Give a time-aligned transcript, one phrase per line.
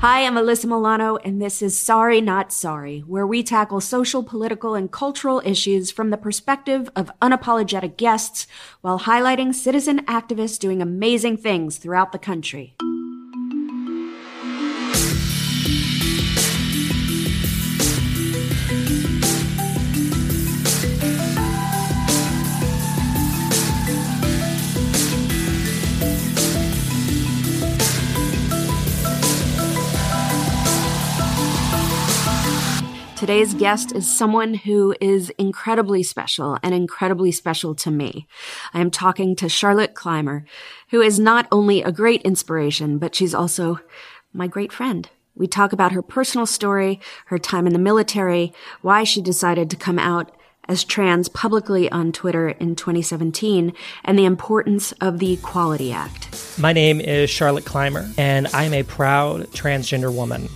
[0.00, 4.74] Hi, I'm Alyssa Milano, and this is Sorry Not Sorry, where we tackle social, political,
[4.74, 8.46] and cultural issues from the perspective of unapologetic guests
[8.82, 12.76] while highlighting citizen activists doing amazing things throughout the country.
[33.26, 38.28] Today's guest is someone who is incredibly special and incredibly special to me.
[38.72, 40.44] I am talking to Charlotte Clymer,
[40.90, 43.80] who is not only a great inspiration, but she's also
[44.32, 45.10] my great friend.
[45.34, 49.76] We talk about her personal story, her time in the military, why she decided to
[49.76, 50.30] come out
[50.68, 53.72] as trans publicly on Twitter in 2017,
[54.04, 56.56] and the importance of the Equality Act.
[56.60, 60.46] My name is Charlotte Clymer, and I'm a proud transgender woman.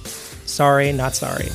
[0.46, 1.48] Sorry, not sorry.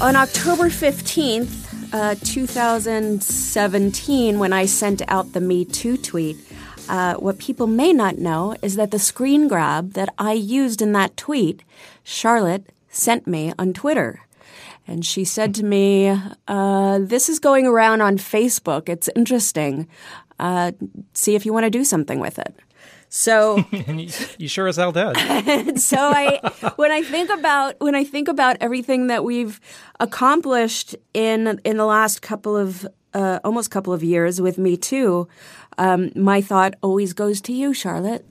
[0.00, 6.36] On October 15th, uh, 2017, when I sent out the Me Too tweet,
[6.88, 10.92] uh, what people may not know is that the screen grab that I used in
[10.92, 11.64] that tweet,
[12.04, 14.20] Charlotte sent me on Twitter.
[14.86, 18.88] And she said to me, uh, This is going around on Facebook.
[18.88, 19.88] It's interesting.
[20.38, 20.70] Uh,
[21.12, 22.54] see if you want to do something with it.
[23.08, 25.80] So you, you, sure as hell did.
[25.80, 29.60] so I when I think about when I think about everything that we've
[30.00, 35.26] accomplished in in the last couple of uh, almost couple of years with Me Too,
[35.78, 38.26] um, my thought always goes to you, Charlotte.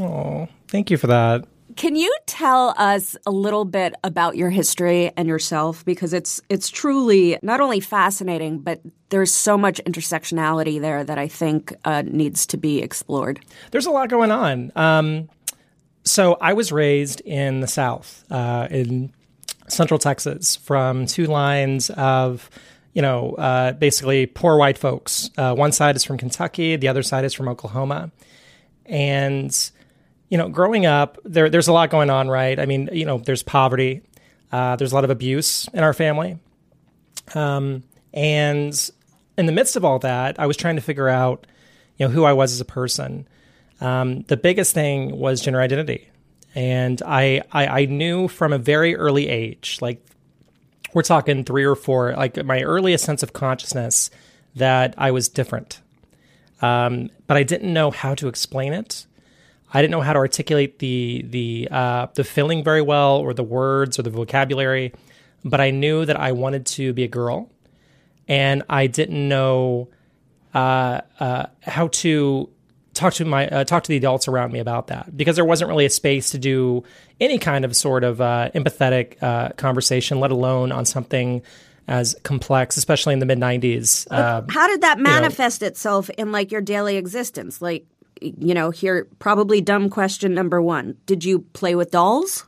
[0.00, 1.44] Oh, thank you for that.
[1.78, 6.68] Can you tell us a little bit about your history and yourself because it's it's
[6.68, 8.80] truly not only fascinating but
[9.10, 13.38] there's so much intersectionality there that I think uh, needs to be explored.
[13.70, 14.72] There's a lot going on.
[14.74, 15.28] Um,
[16.02, 19.12] so I was raised in the South, uh, in
[19.68, 22.50] Central Texas, from two lines of
[22.92, 25.30] you know, uh, basically poor white folks.
[25.38, 28.10] Uh, one side is from Kentucky, the other side is from Oklahoma.
[28.86, 29.56] And
[30.28, 32.58] you know, growing up, there there's a lot going on, right?
[32.58, 34.02] I mean, you know, there's poverty,
[34.52, 36.38] uh, there's a lot of abuse in our family,
[37.34, 38.90] um, and
[39.36, 41.46] in the midst of all that, I was trying to figure out,
[41.96, 43.26] you know, who I was as a person.
[43.80, 46.08] Um, the biggest thing was gender identity,
[46.54, 50.04] and I, I I knew from a very early age, like
[50.92, 54.10] we're talking three or four, like my earliest sense of consciousness,
[54.56, 55.80] that I was different.
[56.60, 59.06] Um, but I didn't know how to explain it.
[59.72, 63.44] I didn't know how to articulate the the uh, the feeling very well, or the
[63.44, 64.92] words, or the vocabulary.
[65.44, 67.50] But I knew that I wanted to be a girl,
[68.26, 69.88] and I didn't know
[70.54, 72.48] uh, uh, how to
[72.94, 75.68] talk to my uh, talk to the adults around me about that because there wasn't
[75.68, 76.82] really a space to do
[77.20, 81.42] any kind of sort of uh, empathetic uh, conversation, let alone on something
[81.86, 84.06] as complex, especially in the mid '90s.
[84.50, 87.60] how did that manifest you know, itself in like your daily existence?
[87.60, 87.86] Like
[88.20, 90.96] you know, here, probably dumb question number one.
[91.06, 92.44] Did you play with dolls?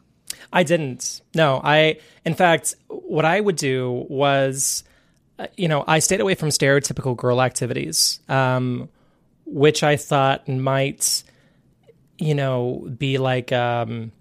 [0.52, 1.20] I didn't.
[1.34, 4.84] No, I, in fact, what I would do was,
[5.38, 8.88] uh, you know, I stayed away from stereotypical girl activities, um,
[9.44, 11.22] which I thought might,
[12.18, 14.12] you know, be like, um,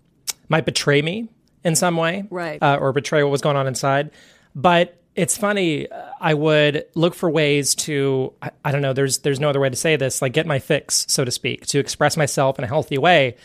[0.50, 1.30] might betray me
[1.64, 2.26] in some way.
[2.30, 2.62] Right.
[2.62, 4.12] Uh, or betray what was going on inside.
[4.56, 5.86] But it's funny.
[6.22, 8.94] I would look for ways to I, I, don't know.
[8.94, 10.22] There's there's no other way to say this.
[10.22, 13.36] Like get my fix, so to speak, to express myself in a healthy way,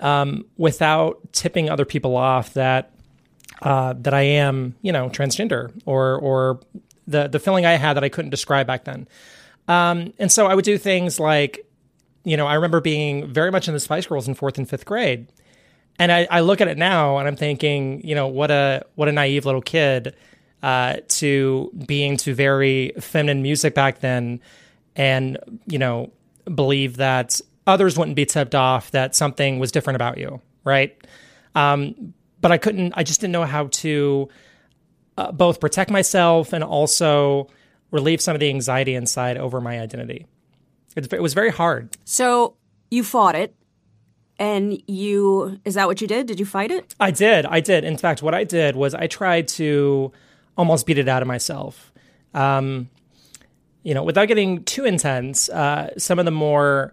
[0.00, 2.92] um, without tipping other people off that
[3.62, 6.60] uh, that I am, you know, transgender or or
[7.06, 9.08] the the feeling I had that I couldn't describe back then.
[9.68, 11.66] Um, and so I would do things like,
[12.24, 14.84] you know, I remember being very much in the Spice Girls in fourth and fifth
[14.84, 15.28] grade,
[15.98, 19.08] and I, I look at it now and I'm thinking, you know, what a what
[19.08, 20.14] a naive little kid
[20.62, 24.40] uh, to being to very feminine music back then,
[24.94, 26.10] and you know
[26.54, 30.96] believe that others wouldn't be tipped off that something was different about you, right?
[31.54, 32.94] Um, but I couldn't.
[32.96, 34.28] I just didn't know how to
[35.18, 37.48] uh, both protect myself and also
[37.90, 40.26] relieve some of the anxiety inside over my identity.
[40.94, 41.96] It, it was very hard.
[42.04, 42.56] So
[42.90, 43.54] you fought it,
[44.38, 46.26] and you is that what you did?
[46.26, 46.94] Did you fight it?
[47.00, 47.46] I did.
[47.46, 47.84] I did.
[47.84, 50.12] In fact, what I did was I tried to
[50.56, 51.92] almost beat it out of myself.
[52.34, 52.88] Um,
[53.82, 56.92] you know, without getting too intense, uh, some of the more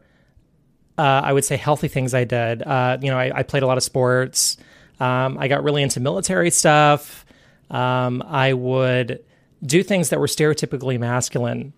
[0.98, 2.62] uh, I would say healthy things I did.
[2.62, 4.58] Uh, you know, I, I, played a lot of sports.
[5.00, 7.26] Um, I got really into military stuff.
[7.72, 9.24] Um, I would
[9.64, 11.74] do things that were stereotypically masculine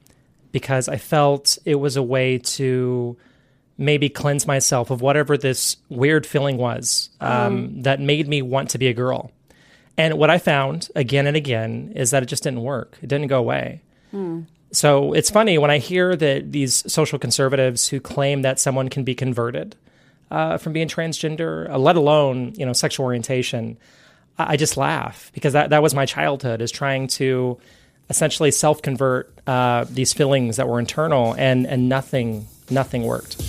[0.51, 3.15] because I felt it was a way to
[3.77, 7.81] maybe cleanse myself of whatever this weird feeling was um, um.
[7.83, 9.31] that made me want to be a girl.
[9.97, 12.97] And what I found again and again is that it just didn't work.
[13.01, 13.81] It didn't go away.
[14.11, 14.41] Hmm.
[14.71, 19.03] So it's funny when I hear that these social conservatives who claim that someone can
[19.03, 19.75] be converted
[20.29, 23.77] uh, from being transgender, uh, let alone you know sexual orientation,
[24.37, 27.57] I, I, just laugh because that that was my childhood is trying to
[28.09, 33.41] essentially self convert uh, these feelings that were internal, and and nothing nothing worked.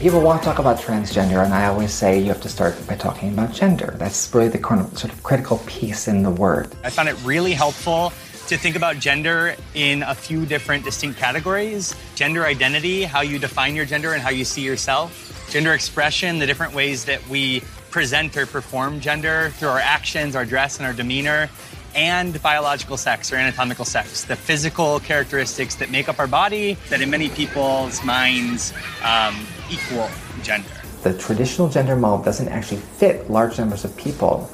[0.00, 2.94] People want to talk about transgender, and I always say you have to start by
[2.94, 3.96] talking about gender.
[3.98, 6.72] That's really the sort of critical piece in the word.
[6.84, 8.12] I found it really helpful
[8.46, 13.74] to think about gender in a few different distinct categories gender identity, how you define
[13.74, 17.60] your gender and how you see yourself, gender expression, the different ways that we
[17.90, 21.50] present or perform gender through our actions, our dress, and our demeanor,
[21.96, 27.00] and biological sex or anatomical sex, the physical characteristics that make up our body that
[27.00, 28.72] in many people's minds
[29.02, 30.10] um, equal
[30.42, 30.68] gender.
[31.02, 34.50] The traditional gender mold doesn't actually fit large numbers of people.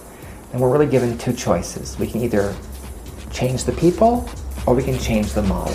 [0.53, 1.99] And we're really given two choices.
[1.99, 2.55] We can either
[3.33, 4.29] change the people
[4.67, 5.75] or we can change the model.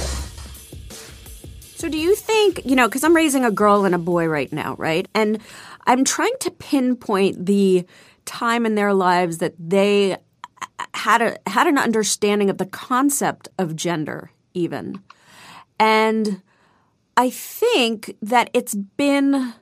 [1.76, 4.52] So, do you think, you know, because I'm raising a girl and a boy right
[4.52, 5.08] now, right?
[5.16, 5.42] And
[5.88, 7.86] I'm trying to pinpoint the
[8.26, 10.18] time in their lives that they
[10.94, 15.02] had a had an understanding of the concept of gender even.
[15.80, 16.42] And
[17.20, 19.54] I think that it's been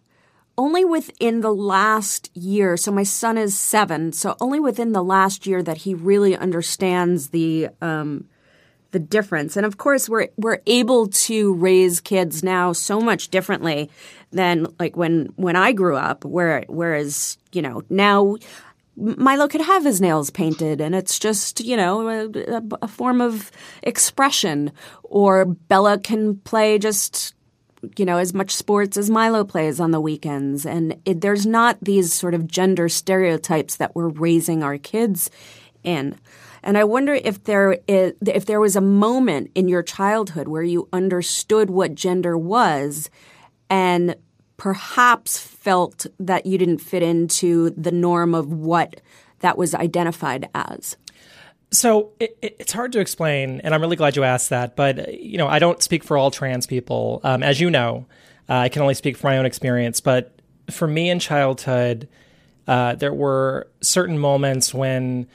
[0.60, 5.48] only within the last year, so my son is seven, so only within the last
[5.48, 8.26] year that he really understands the um,
[8.92, 9.58] the difference.
[9.58, 13.90] And of course, we're we're able to raise kids now so much differently
[14.32, 16.26] than like when when I grew up.
[16.26, 18.38] Where whereas you know now.
[19.00, 23.52] Milo could have his nails painted, and it's just, you know, a, a form of
[23.84, 24.72] expression.
[25.04, 27.36] Or Bella can play just
[27.98, 30.66] you know, as much sports as Milo plays on the weekends.
[30.66, 35.30] And it, there's not these sort of gender stereotypes that we're raising our kids
[35.84, 36.16] in.
[36.64, 40.64] And I wonder if there is, if there was a moment in your childhood where
[40.64, 43.10] you understood what gender was
[43.70, 44.16] and
[44.58, 49.00] perhaps felt that you didn't fit into the norm of what
[49.40, 50.98] that was identified as.
[51.72, 54.76] So it, it's hard to explain, and I'm really glad you asked that.
[54.76, 58.06] But you know, I don't speak for all trans people, um, as you know.
[58.50, 60.00] Uh, I can only speak for my own experience.
[60.00, 60.40] But
[60.72, 62.08] for me in childhood,
[62.68, 65.28] uh, there were certain moments when,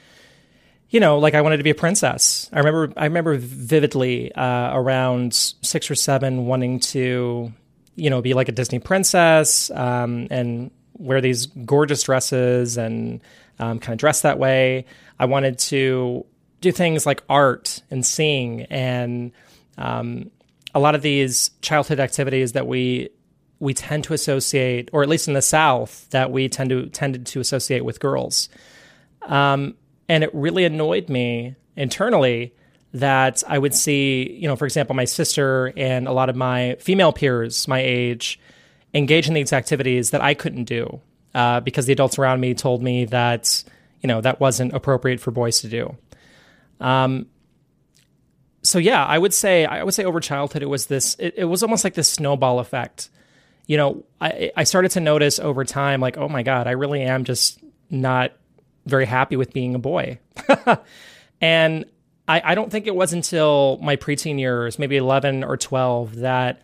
[0.89, 2.49] you know, like I wanted to be a princess.
[2.51, 7.51] I remember, I remember vividly uh, around six or seven, wanting to,
[7.95, 13.21] you know, be like a Disney princess um, and wear these gorgeous dresses and
[13.59, 14.85] um, kind of dress that way.
[15.19, 16.25] I wanted to
[16.61, 19.31] do things like art and sing and
[19.77, 20.31] um,
[20.73, 23.09] a lot of these childhood activities that we
[23.59, 27.25] we tend to associate, or at least in the South, that we tend to tended
[27.27, 28.49] to associate with girls.
[29.21, 29.75] Um,
[30.09, 32.53] and it really annoyed me internally
[32.93, 36.75] that I would see, you know, for example, my sister and a lot of my
[36.79, 38.39] female peers my age
[38.93, 41.01] engage in these activities that I couldn't do
[41.33, 43.63] uh, because the adults around me told me that
[44.01, 45.97] you know that wasn't appropriate for boys to do.
[46.79, 47.27] Um,
[48.61, 51.45] so yeah, I would say I would say over childhood it was this it, it
[51.45, 53.09] was almost like this snowball effect.
[53.67, 57.01] You know, I I started to notice over time like oh my god, I really
[57.01, 57.59] am just
[57.89, 58.33] not
[58.85, 60.19] very happy with being a boy.
[61.41, 61.85] and
[62.27, 66.61] I, I don't think it was until my preteen years, maybe 11 or 12, that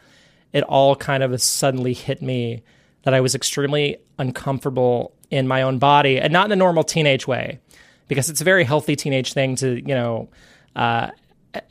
[0.54, 2.64] it all kind of suddenly hit me
[3.04, 7.28] that I was extremely uncomfortable in my own body and not in a normal teenage
[7.28, 7.60] way
[8.08, 10.30] because it's a very healthy teenage thing to, you know,
[10.76, 11.10] uh,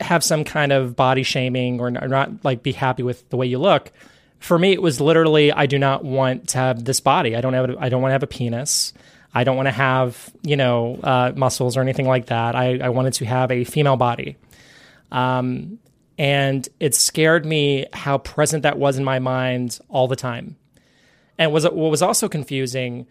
[0.01, 3.59] have some kind of body shaming or not like be happy with the way you
[3.59, 3.91] look.
[4.39, 7.35] For me, it was literally, I do not want to have this body.
[7.35, 8.93] I don't have, I don't want to have a penis.
[9.33, 12.55] I don't want to have, you know, uh, muscles or anything like that.
[12.55, 14.37] I, I wanted to have a female body.
[15.11, 15.79] Um,
[16.17, 20.57] and it scared me how present that was in my mind all the time.
[21.39, 23.07] And was what was also confusing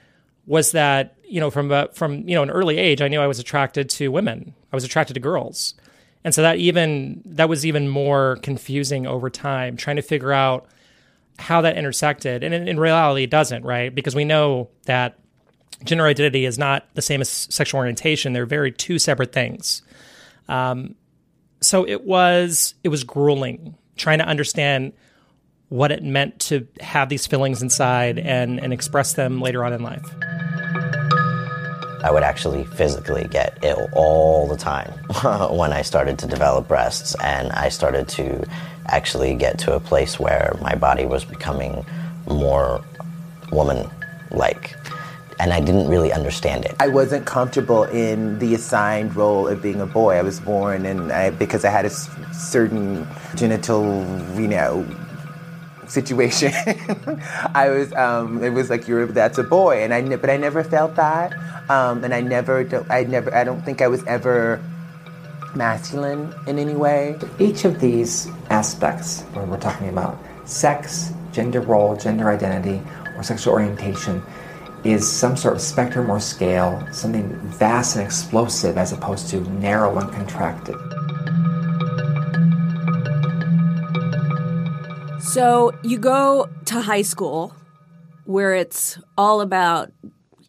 [0.47, 3.41] was that you know from from you know an early age I knew I was
[3.41, 4.55] attracted to women.
[4.73, 5.75] I was attracted to girls,
[6.23, 10.67] And so that even that was even more confusing over time, trying to figure out
[11.39, 12.45] how that intersected.
[12.45, 13.95] And in, in reality, it doesn't, right?
[13.95, 15.19] Because we know that
[15.85, 18.33] gender identity is not the same as sexual orientation.
[18.33, 19.83] They're very two separate things.
[20.49, 20.97] Um,
[21.61, 24.93] so it was it was grueling trying to understand
[25.69, 29.83] what it meant to have these feelings inside and, and express them later on in
[29.83, 30.07] life.
[32.03, 34.93] I would actually physically get ill all the time
[35.57, 38.47] when I started to develop breasts, and I started to
[38.87, 41.85] actually get to a place where my body was becoming
[42.29, 42.83] more
[43.51, 43.91] woman
[44.31, 44.75] like.
[45.41, 46.75] And I didn't really understand it.
[46.81, 50.17] I wasn't comfortable in the assigned role of being a boy.
[50.17, 53.07] I was born, and I, because I had a certain
[53.37, 53.85] genital,
[54.35, 54.85] you know,
[55.89, 56.53] situation.
[57.55, 60.63] I was, um, it was like you're that's a boy, and I, but I never
[60.63, 61.33] felt that,
[61.71, 64.63] um, and I never, I never, I don't think I was ever
[65.55, 67.19] masculine in any way.
[67.39, 72.83] Each of these aspects, where we're talking about sex, gender role, gender identity,
[73.17, 74.23] or sexual orientation,
[74.85, 79.99] is some sort of spectrum or scale, something vast and explosive as opposed to narrow
[79.99, 80.77] and contracted.
[85.29, 87.55] So you go to high school
[88.25, 89.93] where it's all about,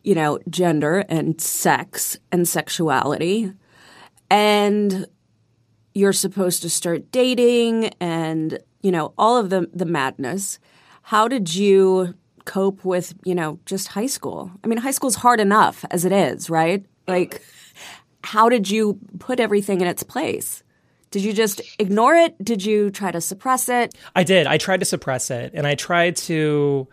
[0.04, 3.52] you know, gender and sex and sexuality.
[4.30, 5.06] And
[5.94, 10.60] you're supposed to start dating and, you know, all of the, the madness.
[11.02, 14.50] How did you cope with, you know, just high school?
[14.64, 16.86] I mean, high school's hard enough as it is, right?
[17.06, 17.42] Like,
[18.24, 20.64] how did you put everything in its place?
[21.12, 22.44] Did you just ignore it?
[22.44, 23.96] Did you try to suppress it?
[24.16, 24.48] I did.
[24.48, 26.88] I tried to suppress it, and I tried to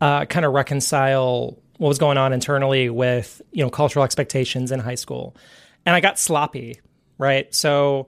[0.00, 4.78] uh, kind of reconcile what was going on internally with you know cultural expectations in
[4.78, 5.36] high school,
[5.84, 6.80] and I got sloppy,
[7.18, 7.52] right?
[7.54, 8.06] So,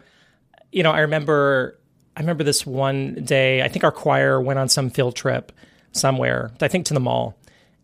[0.70, 1.78] you know, I remember
[2.16, 3.62] I remember this one day.
[3.62, 5.50] I think our choir went on some field trip
[5.92, 6.52] somewhere.
[6.60, 7.36] I think to the mall,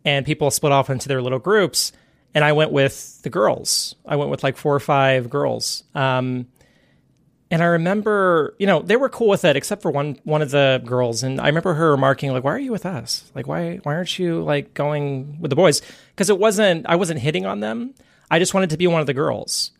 [0.04, 1.90] and people split off into their little groups,
[2.32, 3.96] and I went with the girls.
[4.06, 5.82] I went with like four or five girls.
[5.96, 6.46] Um,
[7.50, 10.52] and I remember, you know, they were cool with it, except for one one of
[10.52, 11.24] the girls.
[11.24, 13.30] And I remember her remarking, like, "Why are you with us?
[13.34, 17.20] Like, why why aren't you like going with the boys?" Because it wasn't I wasn't
[17.20, 17.94] hitting on them.
[18.30, 19.72] I just wanted to be one of the girls,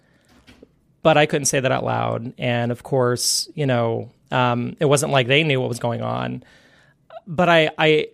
[1.02, 2.32] but I couldn't say that out loud.
[2.38, 6.42] And of course, you know, um, it wasn't like they knew what was going on.
[7.28, 8.08] But I I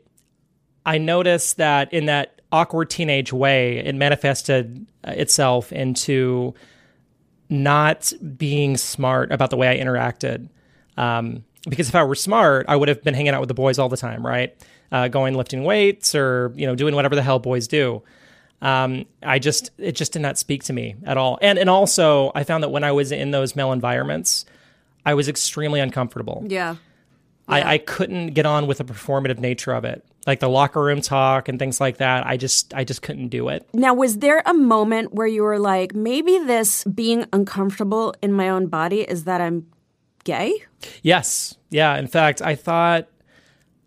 [0.85, 6.55] I noticed that in that awkward teenage way, it manifested itself into
[7.49, 10.49] not being smart about the way I interacted.
[10.97, 13.79] Um, because if I were smart, I would have been hanging out with the boys
[13.79, 14.57] all the time, right?
[14.93, 18.03] Uh, going lifting weights or you know doing whatever the hell boys do.
[18.63, 21.39] Um, I just it just did not speak to me at all.
[21.43, 24.45] And and also I found that when I was in those male environments,
[25.05, 26.45] I was extremely uncomfortable.
[26.47, 26.77] Yeah.
[27.49, 31.01] I, I couldn't get on with the performative nature of it like the locker room
[31.01, 32.27] talk and things like that.
[32.27, 33.69] I just i just couldn't do it.
[33.73, 38.49] Now, was there a moment where you were like, maybe this being uncomfortable in my
[38.49, 39.67] own body is that I'm
[40.25, 40.63] gay?
[41.03, 41.57] yes.
[41.71, 41.97] Yeah.
[41.97, 43.09] In fact i thought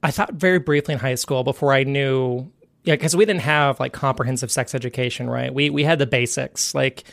[0.01, 2.49] i thought very briefly in high school before i knew
[2.83, 5.53] yeah because we didn't have like comprehensive sex education right?
[5.53, 7.03] We we had the basics like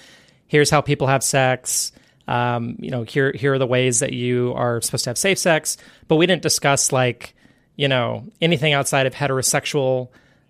[0.46, 1.92] here's how people have sex
[2.28, 5.38] um, you know here here are the ways that you are supposed to have safe
[5.38, 5.76] sex.
[6.08, 7.35] But we didn't discuss like
[7.76, 10.08] you know anything outside of heterosexual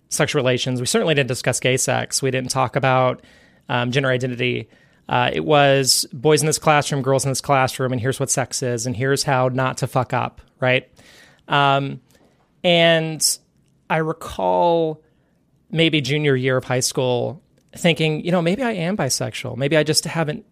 [0.09, 0.80] sexual relations.
[0.80, 2.23] We certainly didn't discuss gay sex.
[2.23, 3.23] We didn't talk about
[3.68, 4.68] um, gender identity.
[5.09, 8.62] Uh, it was boys in this classroom girls in this classroom and here's what sex
[8.62, 10.88] is and here's how not to fuck up right?
[11.49, 12.00] Um,
[12.64, 13.38] and
[13.88, 15.00] i recall
[15.71, 17.40] maybe junior year of high school
[17.76, 19.56] thinking you know maybe i am bisexual.
[19.56, 20.45] Maybe i just haven't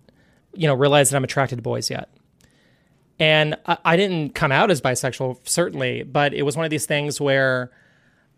[0.55, 2.09] you know realized that i'm attracted to boys yet
[3.19, 6.87] and I, I didn't come out as bisexual, certainly, but it was one of these
[6.87, 7.71] things where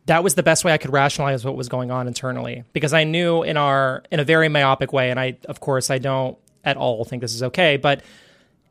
[0.07, 3.05] that was the best way I could rationalize what was going on internally because I
[3.05, 6.77] knew in our in a very myopic way, and I of course I don't at
[6.77, 8.03] all think this is okay, but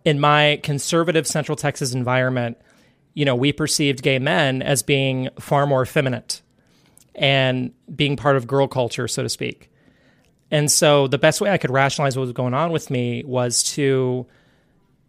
[0.03, 2.57] in my conservative Central Texas environment,
[3.13, 6.41] you know, we perceived gay men as being far more effeminate
[7.15, 9.71] and being part of girl culture, so to speak.
[10.51, 13.63] And so the best way I could rationalize what was going on with me was
[13.73, 14.27] to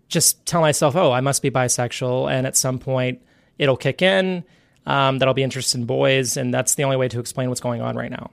[0.09, 2.31] just tell myself, oh, I must be bisexual.
[2.31, 3.21] And at some point,
[3.59, 4.45] it'll kick in,
[4.87, 6.37] um, that I'll be interested in boys.
[6.37, 8.31] And that's the only way to explain what's going on right now.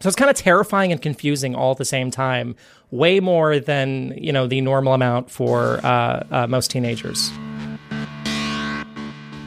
[0.00, 2.56] So it's kind of terrifying and confusing all at the same time,
[2.90, 7.30] way more than you know the normal amount for uh, uh, most teenagers.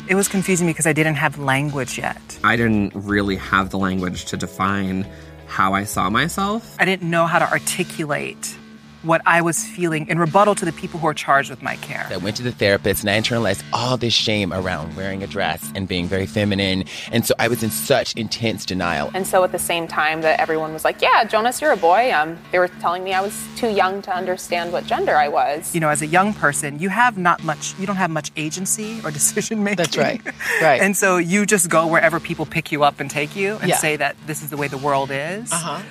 [0.07, 2.21] It was confusing because I didn't have language yet.
[2.43, 5.07] I didn't really have the language to define
[5.47, 6.75] how I saw myself.
[6.77, 8.55] I didn't know how to articulate
[9.03, 12.07] what I was feeling in rebuttal to the people who are charged with my care.
[12.09, 15.71] I went to the therapist and I internalized all this shame around wearing a dress
[15.75, 16.85] and being very feminine.
[17.11, 19.11] And so I was in such intense denial.
[19.13, 22.11] And so at the same time that everyone was like, yeah, Jonas, you're a boy,
[22.13, 25.73] um, they were telling me I was too young to understand what gender I was.
[25.75, 28.99] You know, as a young person, you have not much, you don't have much agency
[29.03, 29.77] or decision making.
[29.77, 30.21] That's right.
[30.61, 30.81] Right.
[30.81, 33.77] and so you just go wherever people pick you up and take you and Yeah.
[33.77, 35.51] say that this is the way the world is.
[35.51, 35.81] Uh-huh.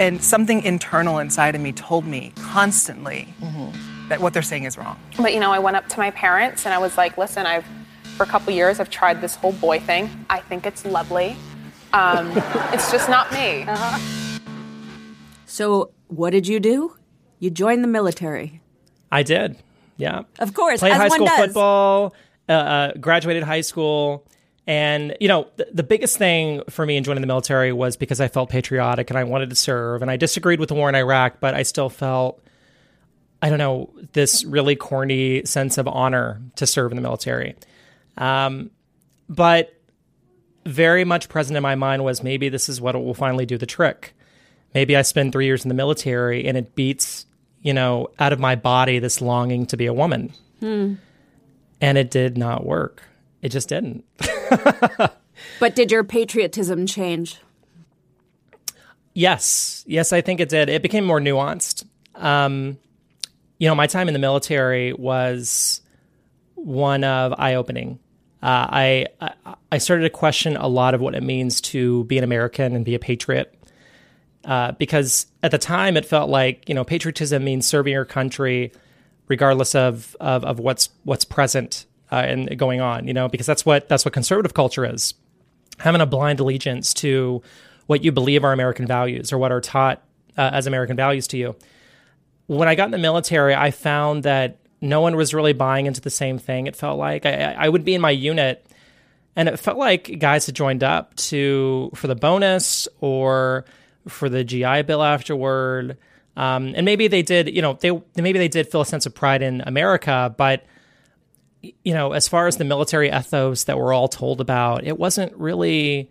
[0.00, 4.08] And something internal inside of me told me constantly Mm-hmm.
[4.08, 4.98] that what they're saying is wrong.
[5.18, 7.64] But you know, I went up to my parents and I was like, listen, I've
[8.16, 10.08] for a couple years I've tried this whole boy thing.
[10.30, 11.36] I think it's lovely.
[11.92, 12.30] Um,
[12.72, 13.64] it's just not me.
[15.46, 16.96] So, what did you do?
[17.38, 18.60] You joined the military.
[19.12, 19.56] I did.
[19.96, 20.22] Yeah.
[20.40, 21.38] Of course, I Played as high one school does.
[21.46, 22.14] football,
[22.48, 24.24] uh, uh, graduated high school.
[24.66, 28.20] And, you know, th- the biggest thing for me in joining the military was because
[28.20, 30.00] I felt patriotic and I wanted to serve.
[30.00, 32.42] And I disagreed with the war in Iraq, but I still felt,
[33.42, 37.56] I don't know, this really corny sense of honor to serve in the military.
[38.16, 38.70] Um,
[39.28, 39.74] but
[40.64, 43.66] very much present in my mind was maybe this is what will finally do the
[43.66, 44.14] trick.
[44.74, 47.26] Maybe I spend three years in the military and it beats,
[47.60, 50.32] you know, out of my body this longing to be a woman.
[50.60, 50.94] Hmm.
[51.82, 53.02] And it did not work.
[53.44, 54.04] It just didn't.
[55.60, 57.38] But did your patriotism change?
[59.14, 60.68] Yes, yes, I think it did.
[60.68, 61.84] It became more nuanced.
[62.14, 62.78] Um,
[63.58, 65.80] you know, my time in the military was
[66.54, 67.98] one of eye opening.
[68.42, 72.18] Uh, I, I I started to question a lot of what it means to be
[72.18, 73.54] an American and be a patriot.
[74.44, 78.72] Uh, because at the time it felt like you know patriotism means serving your country,
[79.28, 83.06] regardless of of, of what's what's present uh, and going on.
[83.06, 85.14] You know, because that's what that's what conservative culture is
[85.78, 87.42] having a blind allegiance to
[87.86, 90.02] what you believe are American values or what are taught
[90.36, 91.56] uh, as American values to you.
[92.46, 96.00] When I got in the military, I found that no one was really buying into
[96.00, 96.66] the same thing.
[96.66, 98.66] It felt like I, I would be in my unit,
[99.34, 103.64] and it felt like guys had joined up to for the bonus or
[104.08, 105.96] for the GI Bill afterward.
[106.36, 109.14] Um, and maybe they did, you know, they maybe they did feel a sense of
[109.14, 110.66] pride in America, but
[111.84, 115.32] you know, as far as the military ethos that we're all told about, it wasn't
[115.36, 116.10] really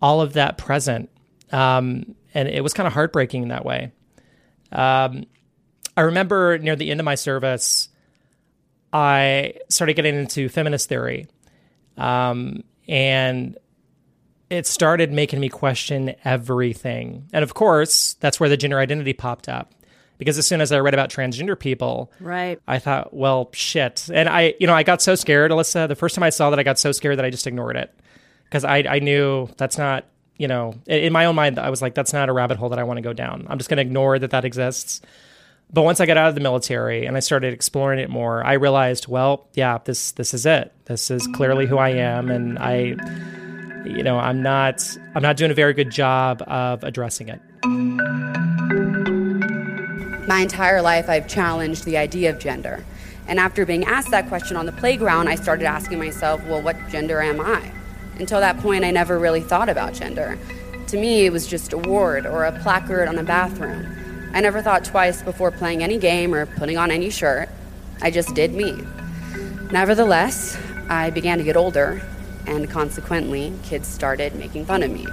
[0.00, 1.10] all of that present.
[1.50, 3.92] Um, and it was kind of heartbreaking in that way.
[4.70, 5.24] Um,
[5.96, 7.88] I remember near the end of my service,
[8.92, 11.26] I started getting into feminist theory.
[11.96, 13.56] Um, and
[14.50, 17.28] it started making me question everything.
[17.32, 19.72] And of course, that's where the gender identity popped up.
[20.22, 22.58] Because as soon as I read about transgender people, Right.
[22.66, 24.08] I thought, well, shit.
[24.12, 25.88] And I, you know, I got so scared, Alyssa.
[25.88, 27.92] The first time I saw that, I got so scared that I just ignored it
[28.44, 30.04] because I, I knew that's not,
[30.36, 32.78] you know, in my own mind, I was like, that's not a rabbit hole that
[32.78, 33.46] I want to go down.
[33.48, 35.00] I'm just going to ignore that that exists.
[35.72, 38.54] But once I got out of the military and I started exploring it more, I
[38.54, 40.70] realized, well, yeah, this this is it.
[40.84, 42.94] This is clearly who I am, and I,
[43.86, 44.82] you know, I'm not
[45.14, 48.81] I'm not doing a very good job of addressing it.
[50.28, 52.84] My entire life, I've challenged the idea of gender.
[53.26, 56.76] And after being asked that question on the playground, I started asking myself, well, what
[56.90, 57.72] gender am I?
[58.18, 60.38] Until that point, I never really thought about gender.
[60.88, 63.86] To me, it was just a word or a placard on a bathroom.
[64.32, 67.48] I never thought twice before playing any game or putting on any shirt.
[68.00, 68.76] I just did me.
[69.72, 70.56] Nevertheless,
[70.88, 72.00] I began to get older,
[72.46, 75.06] and consequently, kids started making fun of me.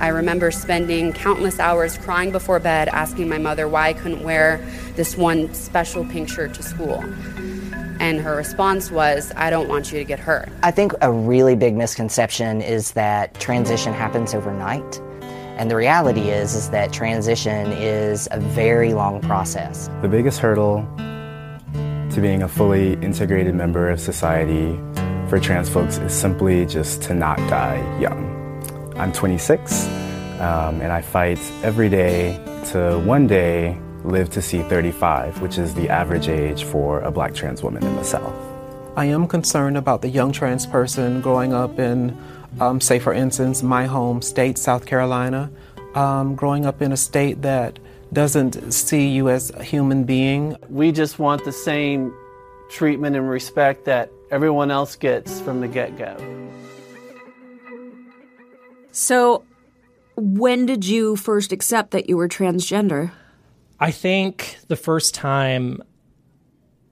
[0.00, 4.64] I remember spending countless hours crying before bed, asking my mother why I couldn't wear
[4.96, 7.04] this one special pink shirt to school.
[8.00, 10.48] And her response was, I don't want you to get hurt.
[10.62, 15.00] I think a really big misconception is that transition happens overnight.
[15.56, 19.88] And the reality is is that transition is a very long process.
[20.02, 20.82] The biggest hurdle
[22.10, 24.76] to being a fully integrated member of society
[25.28, 28.33] for trans folks is simply just to not die young.
[28.96, 29.86] I'm 26,
[30.38, 35.74] um, and I fight every day to one day live to see 35, which is
[35.74, 38.32] the average age for a black trans woman in the South.
[38.94, 42.16] I am concerned about the young trans person growing up in,
[42.60, 45.50] um, say, for instance, my home state, South Carolina,
[45.96, 47.80] um, growing up in a state that
[48.12, 50.56] doesn't see you as a human being.
[50.68, 52.14] We just want the same
[52.68, 56.43] treatment and respect that everyone else gets from the get go.
[58.94, 59.44] So,
[60.16, 63.10] when did you first accept that you were transgender?
[63.80, 65.82] I think the first time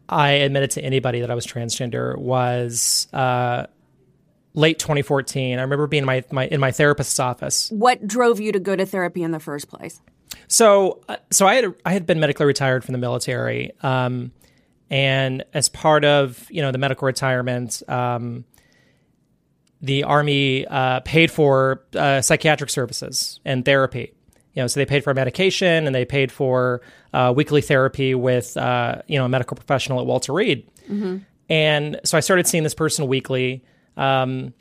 [0.09, 3.67] I admitted to anybody that I was transgender was uh,
[4.55, 5.61] late 2014.
[5.61, 7.71] I remember being in my, my in my therapist's office.
[7.71, 10.01] What drove you to go to therapy in the first place?
[10.49, 14.33] So, uh, so I had I had been medically retired from the military, um,
[14.91, 18.45] and as part of you know the medical retirement, um,
[19.83, 24.15] the army uh, paid for uh, psychiatric services and therapy.
[24.55, 28.57] You know, so they paid for medication and they paid for uh, weekly therapy with
[28.57, 30.69] uh, you know a medical professional at Walter Reed.
[30.89, 31.19] Mm-hmm.
[31.49, 33.65] And so I started seeing this person weekly.
[33.97, 34.55] Um,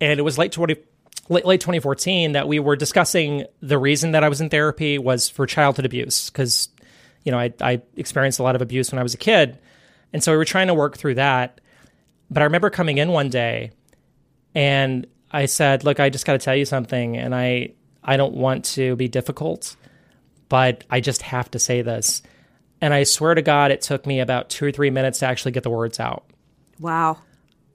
[0.00, 0.76] and it was late 20,
[1.28, 5.28] late, late 2014 that we were discussing the reason that I was in therapy was
[5.28, 6.68] for childhood abuse because,
[7.24, 9.58] you know, I, I experienced a lot of abuse when I was a kid.
[10.12, 11.60] And so we were trying to work through that.
[12.30, 13.72] But I remember coming in one day
[14.54, 17.16] and I said, look, I just got to tell you something.
[17.16, 19.76] And I, I don't want to be difficult,
[20.48, 22.22] but I just have to say this.
[22.80, 25.52] And I swear to God, it took me about two or three minutes to actually
[25.52, 26.24] get the words out.
[26.78, 27.18] Wow.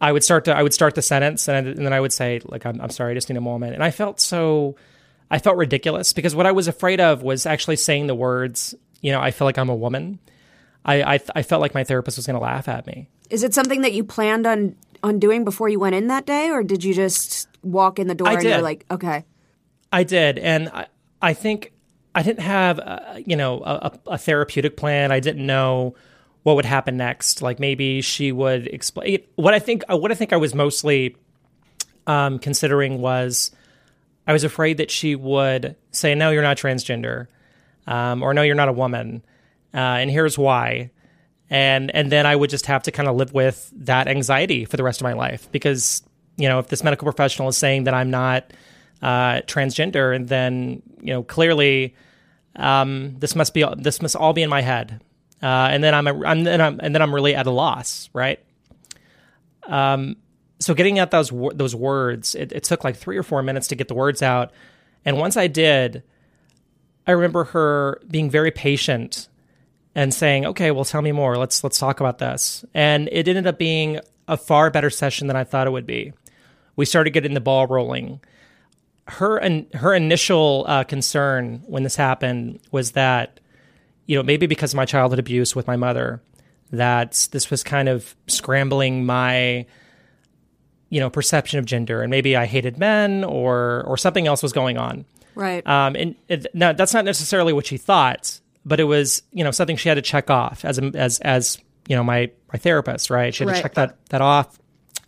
[0.03, 2.41] I would start to I would start the sentence and, and then I would say
[2.43, 4.75] like I'm, I'm sorry I just need a moment and I felt so
[5.31, 9.13] I felt ridiculous because what I was afraid of was actually saying the words you
[9.13, 10.19] know I feel like I'm a woman
[10.83, 13.53] I I, I felt like my therapist was going to laugh at me Is it
[13.53, 16.83] something that you planned on on doing before you went in that day, or did
[16.83, 18.49] you just walk in the door I and did.
[18.49, 19.25] you're like, okay,
[19.91, 20.87] I did and I,
[21.21, 21.71] I think
[22.15, 25.95] I didn't have uh, you know a, a therapeutic plan I didn't know
[26.41, 30.33] what would happen next like maybe she would explain what I think what I think
[30.33, 31.15] I was mostly
[32.07, 33.51] um, considering was
[34.25, 37.27] I was afraid that she would say, "No, you're not transgender,"
[37.87, 39.23] um, or "No, you're not a woman,"
[39.73, 40.91] uh, and here's why.
[41.53, 44.75] And and then I would just have to kind of live with that anxiety for
[44.75, 46.01] the rest of my life because
[46.35, 48.51] you know if this medical professional is saying that I'm not
[49.03, 51.93] uh, transgender, and then you know clearly
[52.55, 54.99] um, this must be this must all be in my head,
[55.43, 58.09] uh, and then I'm, a, I'm, then I'm and then I'm really at a loss,
[58.13, 58.39] right?
[59.67, 60.15] Um,
[60.59, 63.75] so getting at those those words, it, it took like three or four minutes to
[63.75, 64.51] get the words out,
[65.05, 66.01] and once I did,
[67.05, 69.27] I remember her being very patient
[69.95, 71.37] and saying, "Okay, well, tell me more.
[71.37, 75.35] Let's let's talk about this." And it ended up being a far better session than
[75.35, 76.13] I thought it would be.
[76.75, 78.21] We started getting the ball rolling.
[79.07, 83.41] Her and her initial uh, concern when this happened was that,
[84.05, 86.21] you know, maybe because of my childhood abuse with my mother,
[86.71, 89.65] that this was kind of scrambling my
[90.89, 94.53] you know perception of gender and maybe i hated men or or something else was
[94.53, 95.65] going on right?
[95.65, 99.51] um and it, now that's not necessarily what she thought but it was you know
[99.51, 103.09] something she had to check off as a, as as you know my my therapist
[103.09, 103.33] right?
[103.33, 103.55] She had Right.
[103.57, 104.57] to check that that off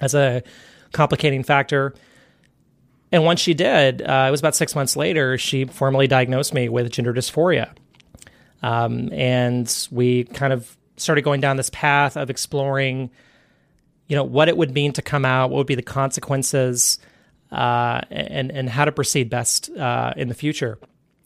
[0.02, 0.44] as a
[0.92, 1.94] complicating factor.
[3.12, 6.70] And once she did uh, it was about six months later she formally diagnosed me
[6.70, 7.72] with gender dysphoria.
[8.64, 13.10] Um, and we kind of started going down this path of exploring
[14.08, 17.00] you know what it would mean to come out what would be the consequences
[17.52, 20.78] uh, and and how to proceed best uh, in the future.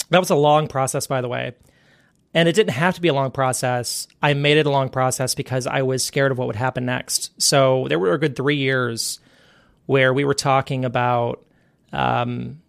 [0.09, 1.53] That was a long process by the way
[2.33, 4.07] and it didn't have to be a long process.
[4.21, 7.31] I made it a long process because i was scared of what would happen next.
[7.41, 9.19] So there were a good three years
[9.85, 11.43] where we were talking about
[11.91, 12.61] um,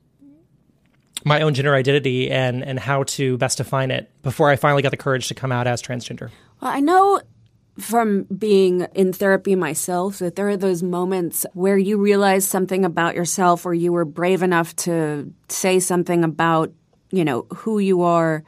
[1.25, 4.89] my own gender identity and and how to best define it before i finally got
[4.89, 6.31] the courage to come out as transgender.
[6.61, 7.21] Well, I know
[7.79, 13.15] from being in therapy myself that there are those moments where you realize something about
[13.15, 16.73] yourself or you were brave enough to say something about,
[17.11, 18.45] you know, who you are.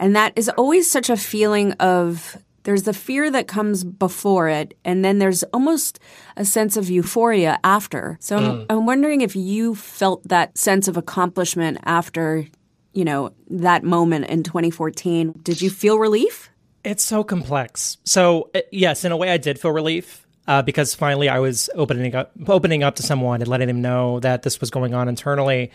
[0.00, 4.76] And that is always such a feeling of there's the fear that comes before it,
[4.84, 5.98] and then there's almost
[6.36, 8.18] a sense of euphoria after.
[8.20, 8.66] So I'm, Mm.
[8.70, 12.46] I'm wondering if you felt that sense of accomplishment after,
[12.92, 15.34] you know, that moment in 2014.
[15.42, 16.50] Did you feel relief?
[16.82, 17.98] It's so complex.
[18.04, 21.68] So uh, yes, in a way, I did feel relief uh, because finally I was
[21.74, 25.08] opening up, opening up to someone and letting them know that this was going on
[25.08, 25.70] internally,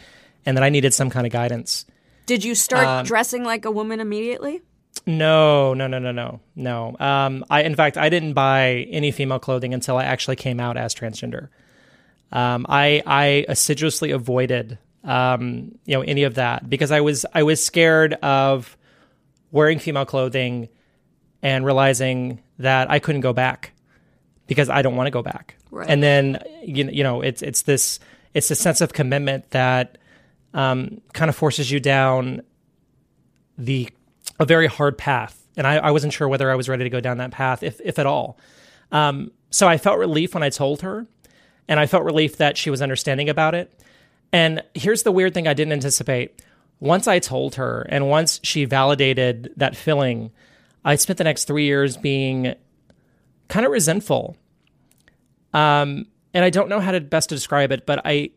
[0.46, 1.86] and that I needed some kind of guidance.
[2.26, 4.62] Did you start Um, dressing like a woman immediately?
[5.06, 6.96] No, no, no, no, no, no.
[7.00, 10.78] Um, I, in fact, I didn't buy any female clothing until I actually came out
[10.78, 11.50] as transgender.
[12.32, 17.44] Um, I, I assiduously avoided, um, you know, any of that because I was, I
[17.44, 18.76] was scared of
[19.52, 20.70] wearing female clothing
[21.44, 23.74] and realizing that I couldn't go back
[24.48, 25.56] because I don't want to go back.
[25.70, 25.88] Right.
[25.88, 28.00] And then, you, you know, it's, it's this,
[28.34, 30.00] it's a sense of commitment that,
[30.56, 32.41] um, kind of forces you down
[33.58, 33.89] the
[34.39, 37.00] a very hard path, and I, I wasn't sure whether I was ready to go
[37.00, 38.39] down that path, if if at all.
[38.91, 41.06] Um, so I felt relief when I told her,
[41.68, 43.80] and I felt relief that she was understanding about it.
[44.32, 46.41] And here's the weird thing I didn't anticipate.
[46.80, 50.32] Once I told her, and once she validated that feeling,
[50.84, 52.56] I spent the next three years being
[53.50, 54.38] kind of resentful.
[55.54, 58.32] Um, and I don't know how to best describe it, but I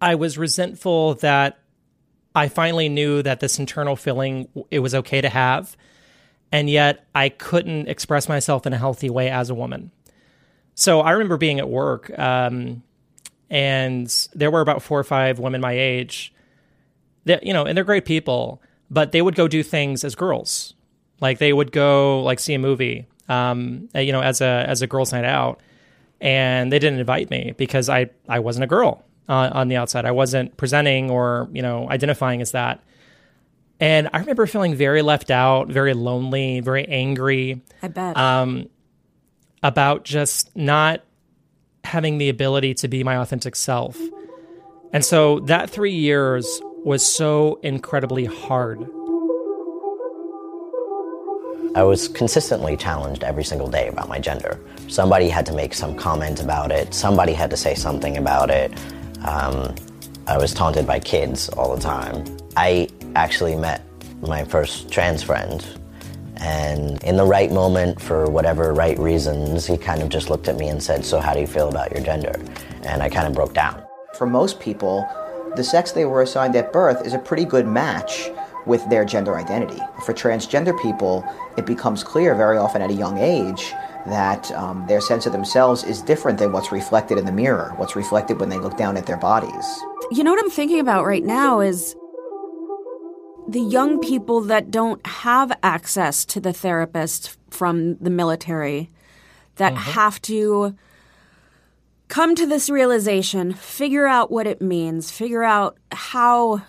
[0.00, 1.58] I was resentful that
[2.34, 5.76] I finally knew that this internal feeling it was okay to have,
[6.52, 9.90] and yet I couldn't express myself in a healthy way as a woman.
[10.74, 12.82] So I remember being at work, um,
[13.50, 16.32] and there were about four or five women my age.
[17.26, 20.72] That you know, and they're great people, but they would go do things as girls,
[21.20, 24.86] like they would go like see a movie, um, you know, as a as a
[24.86, 25.60] girls' night out,
[26.20, 30.04] and they didn't invite me because I I wasn't a girl uh, on the outside.
[30.04, 32.82] I wasn't presenting or you know identifying as that.
[33.78, 37.62] And I remember feeling very left out, very lonely, very angry.
[37.82, 38.16] I bet.
[38.16, 38.68] Um,
[39.62, 41.02] about just not
[41.84, 43.98] having the ability to be my authentic self.
[44.92, 48.80] And so that three years was so incredibly hard.
[51.76, 54.58] I was consistently challenged every single day about my gender.
[54.88, 58.72] Somebody had to make some comment about it, somebody had to say something about it.
[59.24, 59.74] Um,
[60.26, 62.24] I was taunted by kids all the time.
[62.56, 63.82] I actually met
[64.22, 65.64] my first trans friend,
[66.36, 70.56] and in the right moment, for whatever right reasons, he kind of just looked at
[70.56, 72.40] me and said, So, how do you feel about your gender?
[72.82, 73.82] And I kind of broke down.
[74.14, 75.06] For most people,
[75.56, 78.30] the sex they were assigned at birth is a pretty good match
[78.66, 79.80] with their gender identity.
[80.06, 81.24] For transgender people,
[81.58, 83.72] it becomes clear very often at a young age
[84.06, 87.96] that um, their sense of themselves is different than what's reflected in the mirror, what's
[87.96, 89.80] reflected when they look down at their bodies.
[90.10, 91.94] You know what I'm thinking about right now is
[93.48, 98.90] the young people that don't have access to the therapist from the military
[99.56, 99.90] that Mm-hmm.
[99.92, 100.74] have to
[102.08, 106.62] come to this realization, figure out what it means, figure out how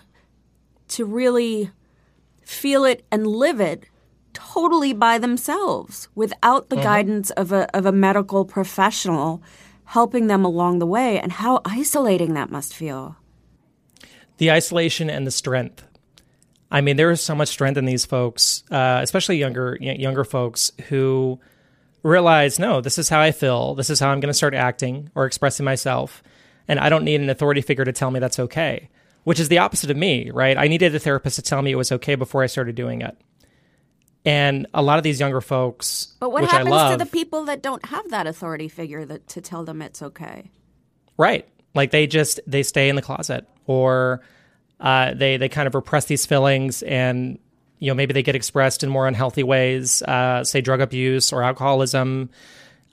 [0.88, 1.70] to really
[2.42, 3.84] feel it and live it
[4.34, 6.80] totally by themselves without the Mm-hmm.
[6.82, 6.92] Mhm.
[6.92, 9.42] guidance of a of a medical professional
[9.84, 13.16] helping them along the way and how isolating that must feel.
[14.38, 15.84] the isolation and the strength.
[16.70, 20.24] I mean, there is so much strength in these folks, uh, especially younger y- younger
[20.24, 21.38] folks who
[22.02, 23.74] realize, no, this is how I feel.
[23.74, 26.22] This is how I'm going to start acting or expressing myself,
[26.66, 28.88] and I don't need an authority figure to tell me that's okay.
[29.24, 30.58] Which is the opposite of me, right?
[30.58, 33.16] I needed a therapist to tell me it was okay before I started doing it.
[34.24, 37.60] And a lot of these younger folks, But what happens love, to the people that
[37.60, 40.50] don't have that authority figure that to tell them it's okay?
[41.18, 41.48] Right.
[41.74, 44.22] Like they just they stay in the closet or
[44.80, 47.38] uh, they they kind of repress these feelings and
[47.78, 51.42] you know maybe they get expressed in more unhealthy ways, uh, say drug abuse or
[51.42, 52.30] alcoholism,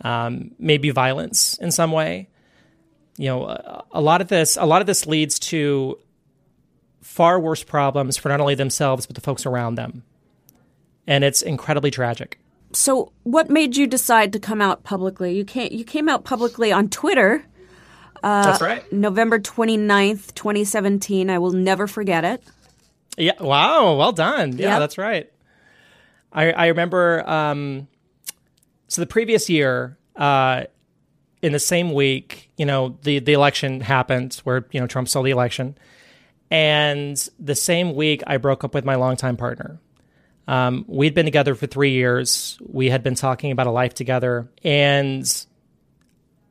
[0.01, 2.29] um, maybe violence in some way.
[3.17, 5.99] You know, a, a lot of this a lot of this leads to
[7.01, 10.03] far worse problems for not only themselves but the folks around them,
[11.09, 12.39] and it's incredibly tragic.
[12.71, 15.35] So, what made you decide to come out publicly?
[15.35, 17.43] You came you came out publicly on Twitter.
[18.21, 18.91] Uh, That's right.
[18.93, 21.29] November 29th, 2017.
[21.29, 22.43] I will never forget it.
[23.17, 23.41] Yeah.
[23.41, 23.95] Wow.
[23.95, 24.57] Well done.
[24.57, 24.79] Yeah, Yep.
[24.79, 25.31] that's right.
[26.31, 27.27] I I remember.
[27.27, 27.87] Um,
[28.87, 30.65] so the previous year, uh,
[31.41, 35.23] in the same week, you know, the the election happened, where you know Trump stole
[35.23, 35.75] the election,
[36.51, 39.79] and the same week I broke up with my longtime partner.
[40.49, 42.57] Um, we'd been together for three years.
[42.59, 45.23] We had been talking about a life together, and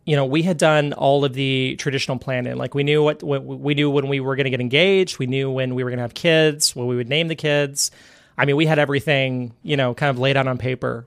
[0.06, 2.56] you know, we had done all of the traditional planning.
[2.56, 5.18] Like we knew what, we knew when we were going to get engaged.
[5.18, 7.90] We knew when we were going to have kids, what we would name the kids.
[8.38, 11.04] I mean, we had everything, you know, kind of laid out on paper.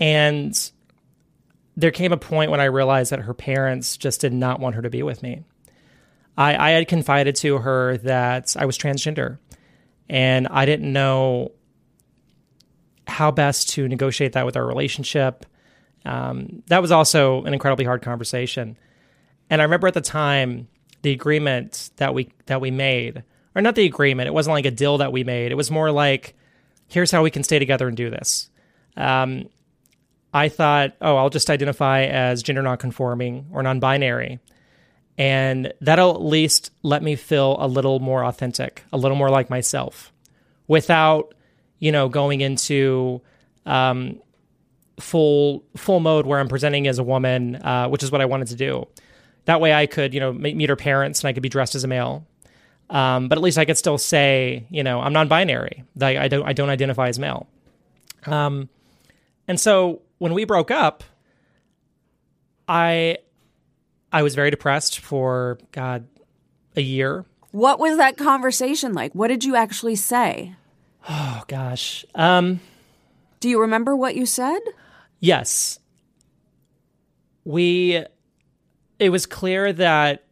[0.00, 0.58] And
[1.76, 4.82] there came a point when I realized that her parents just did not want her
[4.82, 5.44] to be with me.
[6.36, 9.38] I, I had confided to her that I was transgender
[10.08, 11.52] and I didn't know
[13.10, 15.44] how best to negotiate that with our relationship.
[16.06, 18.78] Um, that was also an incredibly hard conversation.
[19.50, 20.68] And I remember at the time
[21.02, 24.28] the agreement that we that we made, or not the agreement.
[24.28, 25.50] It wasn't like a deal that we made.
[25.50, 26.34] It was more like,
[26.88, 28.48] here's how we can stay together and do this.
[28.96, 29.48] Um,
[30.32, 34.38] I thought, oh, I'll just identify as gender nonconforming or non-binary,
[35.18, 39.50] and that'll at least let me feel a little more authentic, a little more like
[39.50, 40.12] myself,
[40.68, 41.34] without,
[41.80, 43.20] you know, going into
[43.66, 44.20] um,
[45.00, 48.48] full full mode where I'm presenting as a woman, uh, which is what I wanted
[48.48, 48.86] to do.
[49.46, 51.82] That way, I could you know meet, her parents and I could be dressed as
[51.82, 52.26] a male.
[52.90, 55.84] Um, but at least I could still say, you know, I'm non-binary.
[55.96, 57.48] Like I don't I don't identify as male.
[58.26, 58.68] Um,
[59.48, 61.02] and so when we broke up,
[62.68, 63.18] I
[64.12, 66.06] I was very depressed for God
[66.76, 67.24] a year.
[67.52, 69.14] What was that conversation like?
[69.14, 70.54] What did you actually say?
[71.08, 72.04] Oh gosh.
[72.14, 72.60] Um,
[73.40, 74.60] Do you remember what you said?
[75.18, 75.78] Yes.
[77.44, 78.04] We
[78.98, 80.24] it was clear that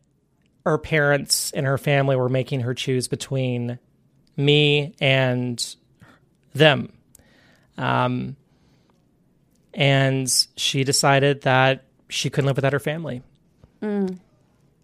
[0.64, 3.78] her parents and her family were making her choose between
[4.36, 5.76] me and
[6.54, 6.92] them.
[7.78, 8.36] Um,
[9.72, 13.22] and she decided that she couldn't live without her family.
[13.82, 14.18] Mm.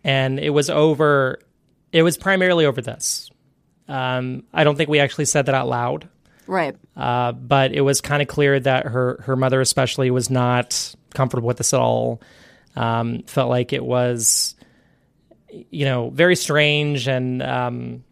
[0.02, 1.40] And it was over,
[1.92, 3.30] it was primarily over this.
[3.88, 6.08] Um, I don't think we actually said that out loud.
[6.46, 6.76] Right.
[6.96, 11.46] Uh, but it was kind of clear that her her mother especially was not comfortable
[11.46, 12.20] with this at all.
[12.76, 14.56] Um, felt like it was,
[15.70, 18.04] you know, very strange and um,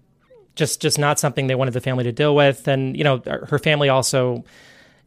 [0.54, 2.68] just just not something they wanted the family to deal with.
[2.68, 4.44] And you know, her family also,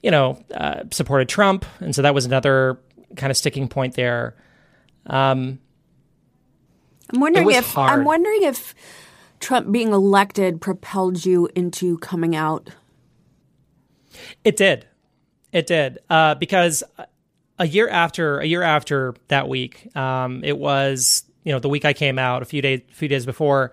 [0.03, 2.79] you know, uh, supported Trump, and so that was another
[3.15, 4.35] kind of sticking point there.
[5.07, 5.59] Um,
[7.13, 7.91] I'm wondering if hard.
[7.91, 8.75] I'm wondering if
[9.45, 12.71] Trump being elected propelled you into coming out.
[14.43, 14.87] It did.
[15.51, 15.99] It did.
[16.09, 16.83] Uh, because
[17.59, 21.85] a year after a year after that week, um, it was you know the week
[21.85, 23.71] I came out a few days few days before,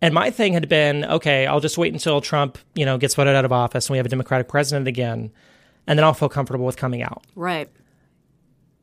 [0.00, 1.48] and my thing had been okay.
[1.48, 4.06] I'll just wait until Trump you know gets voted out of office and we have
[4.06, 5.32] a Democratic president again,
[5.88, 7.24] and then I'll feel comfortable with coming out.
[7.34, 7.68] Right.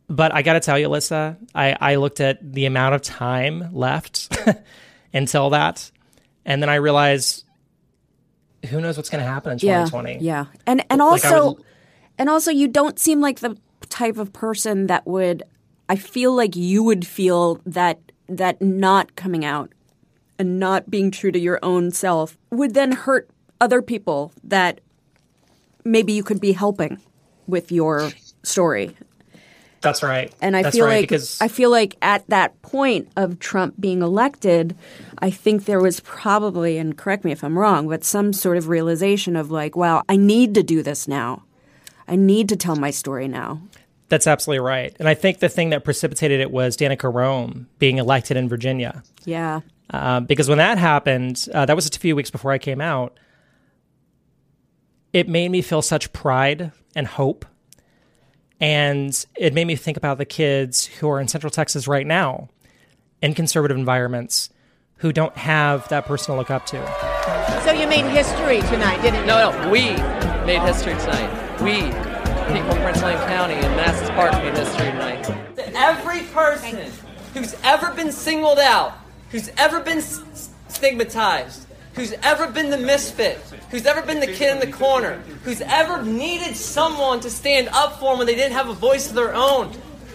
[0.10, 3.70] But I got to tell you, Alyssa, I, I looked at the amount of time
[3.72, 4.38] left
[5.14, 5.90] until that,
[6.46, 7.46] and then I realized
[8.70, 10.20] who knows what's going to happen in 2020.
[10.22, 10.46] Yeah.
[10.66, 11.64] And and Like, also would-
[12.18, 13.58] and also you don't seem like the
[13.90, 15.44] type of person that would
[15.90, 19.72] I feel like you would feel that that not coming out
[20.40, 23.30] and not being true to your own self would then hurt
[23.60, 24.80] other people that
[25.84, 26.98] maybe you could be helping
[27.48, 28.12] with your
[28.44, 28.96] story.
[29.82, 30.34] That's right.
[30.42, 33.76] And I That's feel right, like because I feel like at that point of Trump
[33.80, 34.78] being elected,
[35.24, 38.68] I think there was probably, and correct me if I'm wrong, but some sort of
[38.68, 41.44] realization of like, wow, I need to do this now.
[42.10, 43.62] I need to tell my story now.
[44.10, 44.94] That's absolutely right.
[45.00, 49.02] And I think the thing that precipitated it was Danica Roem being elected in Virginia.
[49.24, 49.62] Yeah.
[49.90, 53.18] Uh, because when that happened, uh, that was a few weeks before I came out.
[55.14, 57.46] It made me feel such pride and hope.
[58.60, 62.50] And it made me think about the kids who are in Central Texas right now
[63.22, 64.50] in conservative environments
[65.04, 66.78] who don't have that person to look up to.
[67.66, 69.26] So you made history tonight, didn't you?
[69.26, 69.92] No, no, we
[70.48, 71.30] made history tonight.
[71.62, 71.74] We,
[72.56, 75.30] people of Prince William County and Manassas Park, made history tonight.
[75.76, 76.90] Every person
[77.34, 78.94] who's ever been singled out,
[79.30, 83.40] who's ever been s- stigmatized, who's ever been the misfit,
[83.72, 88.00] who's ever been the kid in the corner, who's ever needed someone to stand up
[88.00, 89.70] for them when they didn't have a voice of their own,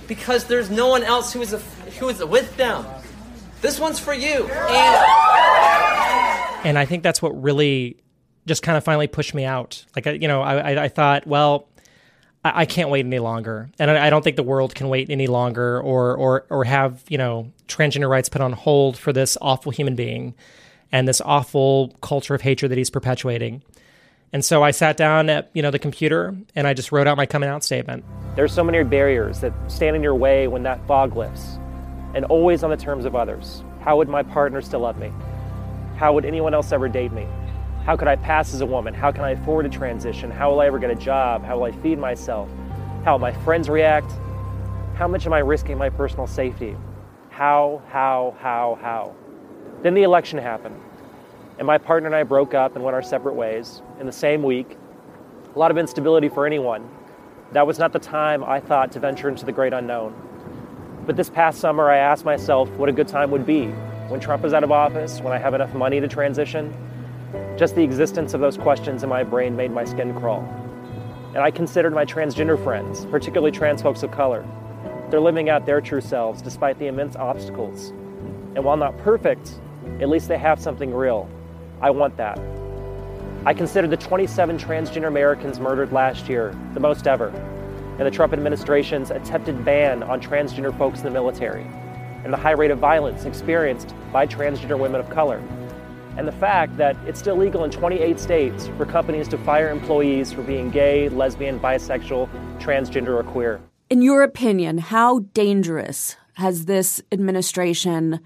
[0.07, 1.59] because there's no one else who is a,
[1.99, 2.87] who is with them.
[3.61, 4.47] This one's for you.
[4.49, 5.19] And
[6.65, 7.97] and I think that's what really
[8.47, 9.85] just kind of finally pushed me out.
[9.95, 11.69] Like, you know, I, I, I thought, well,
[12.45, 15.11] I, I can't wait any longer, and I, I don't think the world can wait
[15.11, 19.37] any longer, or or or have you know transgender rights put on hold for this
[19.41, 20.35] awful human being
[20.91, 23.63] and this awful culture of hatred that he's perpetuating.
[24.33, 27.17] And so I sat down at you know the computer and I just wrote out
[27.17, 28.05] my coming out statement.
[28.37, 31.59] There's so many barriers that stand in your way when that fog lifts,
[32.15, 33.63] and always on the terms of others.
[33.81, 35.13] How would my partner still love me?
[35.97, 37.27] How would anyone else ever date me?
[37.85, 38.95] How could I pass as a woman?
[38.95, 40.31] How can I afford a transition?
[40.31, 41.45] How will I ever get a job?
[41.45, 42.49] How will I feed myself?
[43.05, 44.13] How will my friends react?
[44.95, 46.77] How much am I risking my personal safety?
[47.31, 49.15] How, how, how, how?
[49.83, 50.75] Then the election happened,
[51.59, 54.43] and my partner and I broke up and went our separate ways in the same
[54.43, 54.77] week.
[55.55, 56.89] A lot of instability for anyone.
[57.53, 60.15] That was not the time I thought to venture into the great unknown.
[61.09, 63.69] But this past summer, I asked myself what a good time would be
[64.09, 66.71] when Trump is out of office, when I have enough money to transition.
[67.57, 70.43] Just the existence of those questions in my brain made my skin crawl.
[71.29, 74.47] And I considered my transgender friends, particularly trans folks of color.
[75.09, 77.89] They're living out their true selves despite the immense obstacles.
[78.55, 79.55] And while not perfect,
[80.03, 81.27] at least they have something real.
[81.81, 82.39] I want that.
[83.47, 87.33] I consider the 27 transgender Americans murdered last year the most ever,
[87.99, 91.67] and the Trump administration's attempted ban on transgender folks in the military,
[92.25, 95.43] and the high rate of violence experienced by transgender women of color,
[96.17, 100.33] and the fact that it's still legal in 28 states for companies to fire employees
[100.33, 102.29] for being gay, lesbian, bisexual,
[102.59, 103.61] transgender, or queer.
[103.91, 108.21] In your opinion, how dangerous has this administration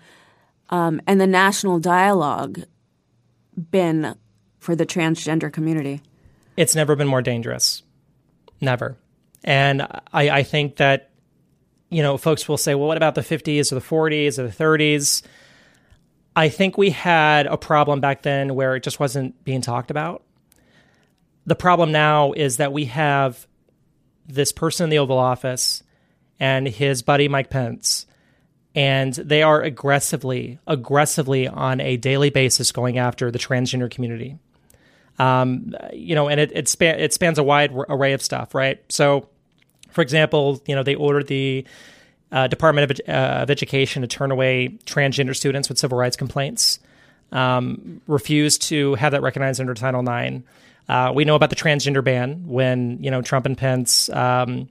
[0.71, 2.63] um, and the national dialogue
[3.71, 4.17] been
[4.59, 6.01] for the transgender community?
[6.57, 7.83] It's never been more dangerous.
[8.61, 8.97] Never.
[9.45, 9.83] And
[10.13, 11.11] I, I think that,
[11.91, 14.53] you know, folks will say, well, what about the 50s or the 40s or the
[14.53, 15.23] 30s?
[16.35, 20.23] I think we had a problem back then where it just wasn't being talked about.
[21.45, 23.47] The problem now is that we have
[24.27, 25.83] this person in the Oval Office
[26.39, 28.07] and his buddy Mike Pence
[28.75, 34.39] and they are aggressively, aggressively on a daily basis going after the transgender community.
[35.19, 38.83] Um, you know, and it it, span, it spans a wide array of stuff, right?
[38.89, 39.29] So,
[39.93, 41.65] for example, you know, they ordered the
[42.31, 46.81] uh, Department of, uh, of, Education to turn away transgender students with civil rights complaints,
[47.31, 50.43] um, refused to have that recognized under Title IX.
[50.89, 54.69] Uh, we know about the transgender ban when you know Trump and Pence um,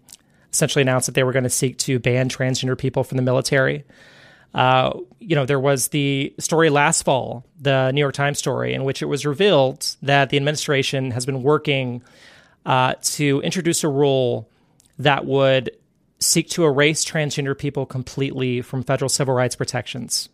[0.52, 3.84] essentially announced that they were going to seek to ban transgender people from the military.
[4.54, 8.84] Uh, you know, there was the story last fall, the New York Times story, in
[8.84, 12.02] which it was revealed that the administration has been working
[12.66, 14.50] uh, to introduce a rule
[15.04, 15.72] that would
[16.20, 20.30] seek to erase transgender people completely from federal civil rights protections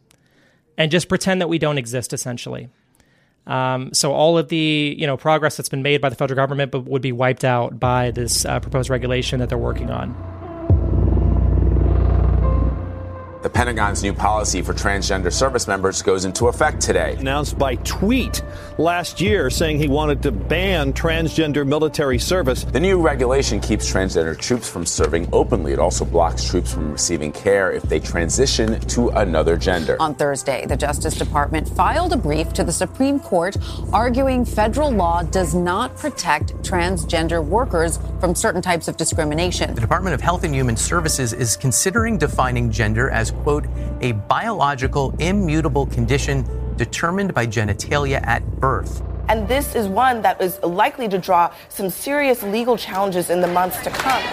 [0.78, 2.70] and just pretend that we don't exist, essentially.
[3.47, 6.74] Um, so all of the you know progress that's been made by the federal government
[6.74, 10.37] would be wiped out by this uh, proposed regulation that they're working on.
[13.44, 17.16] The Pentagon's new policy for transgender service members goes into effect today.
[17.20, 18.42] Announced by tweet
[18.80, 22.64] last year saying he wanted to ban transgender military service.
[22.64, 25.74] The new regulation keeps transgender troops from serving openly.
[25.74, 29.98] It also blocks troops from receiving care if they transition to another gender.
[30.00, 33.56] On Thursday, the Justice Department filed a brief to the Supreme Court
[33.94, 39.76] arguing federal law does not protect transgender workers from certain types of discrimination.
[39.76, 43.65] The Department of Health and Human Services is considering defining gender as quote,
[44.01, 46.45] a biological, immutable condition
[46.78, 49.01] determined by genitalia at birth.
[49.30, 53.47] And this is one that is likely to draw some serious legal challenges in the
[53.47, 54.23] months to come.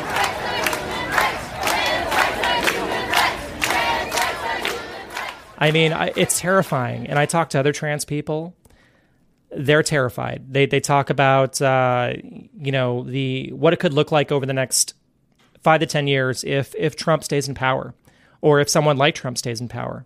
[5.59, 7.07] I mean, it's terrifying.
[7.07, 8.55] And I talk to other trans people.
[9.51, 10.53] They're terrified.
[10.53, 12.15] They, they talk about, uh,
[12.59, 14.95] you know, the what it could look like over the next
[15.63, 17.95] five to 10 years if, if Trump stays in power
[18.45, 20.05] or if someone like Trump stays in power.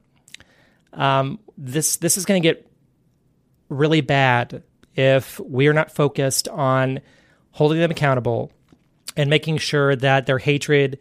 [0.93, 2.70] Um, this this is going to get
[3.68, 4.62] really bad
[4.95, 7.01] if we are not focused on
[7.51, 8.53] holding them accountable
[9.16, 11.01] and making sure that their hatred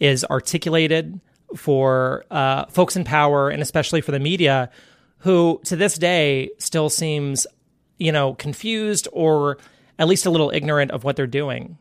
[0.00, 1.20] is articulated
[1.54, 4.70] for uh, folks in power and especially for the media
[5.18, 7.46] who to this day still seems
[7.98, 9.58] you know confused or
[9.98, 11.76] at least a little ignorant of what they're doing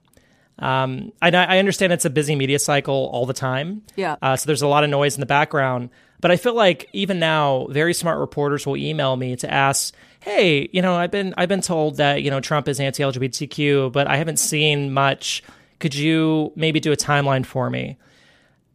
[0.60, 3.84] um, I, I, understand it's a busy media cycle all the time.
[3.96, 4.16] Yeah.
[4.22, 5.92] Uh, so there's a lot of noise in the background.
[6.20, 10.68] But I feel like even now, very smart reporters will email me to ask, "Hey,
[10.72, 14.18] you know, I've been I've been told that you know Trump is anti-LGBTQ, but I
[14.18, 15.44] haven't seen much.
[15.80, 17.98] Could you maybe do a timeline for me?"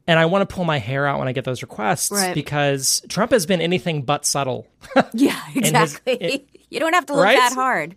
[0.06, 2.34] And I want to pull my hair out when I get those requests right.
[2.34, 4.66] because Trump has been anything but subtle.
[5.12, 6.18] yeah, exactly.
[6.20, 7.36] His, it, you don't have to look right?
[7.36, 7.96] that hard.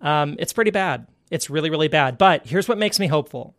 [0.00, 1.06] Um, it's pretty bad.
[1.30, 2.18] It's really, really bad.
[2.18, 3.54] But here's what makes me hopeful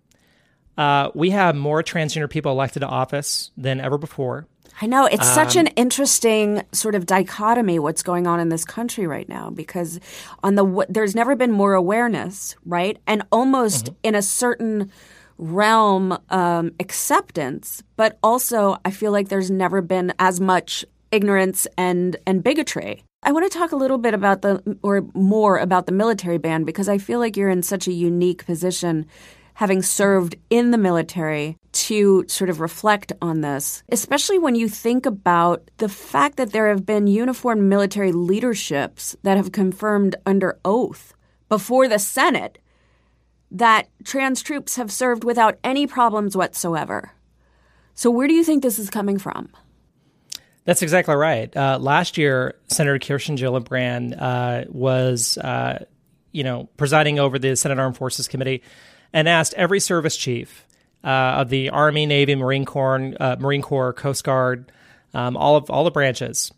[0.78, 4.46] uh, we have more transgender people elected to office than ever before.
[4.82, 5.06] I know.
[5.06, 9.28] It's um, such an interesting sort of dichotomy what's going on in this country right
[9.30, 10.02] now because
[10.44, 12.98] on the there's never been more awareness, right?
[13.08, 13.96] And almost Mm-hmm.
[14.04, 14.92] in a certain
[15.38, 20.86] realm um, acceptance, but also I feel like there's never been as much
[21.16, 23.04] ignorance and and bigotry.
[23.24, 26.64] I want to talk a little bit about the or more about the military ban
[26.64, 29.08] because I feel like you're in such a unique position
[29.56, 35.06] having served in the military to sort of reflect on this, especially when you think
[35.06, 41.14] about the fact that there have been uniformed military leaderships that have confirmed under oath
[41.48, 42.60] before the Senate
[43.50, 47.14] that trans troops have served without any problems whatsoever.
[47.94, 49.50] So, where do you think this is coming from?
[50.66, 51.56] That's exactly right.
[51.56, 55.86] Uh, last year, Senator Kirsten Gillibrand uh, was, uh,
[56.32, 58.64] you know, presiding over the Senate Armed Forces Committee,
[59.14, 60.66] and asked every service chief
[61.04, 64.72] uh, of the Army, Navy, Marine Corps, uh, Marine Corps, Coast Guard,
[65.14, 66.52] um, all of all the branches.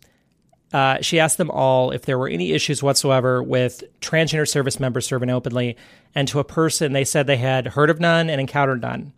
[0.72, 5.06] Uh, she asked them all if there were any issues whatsoever with transgender service members
[5.06, 5.76] serving openly,
[6.14, 9.12] and to a person, they said they had heard of none and encountered none.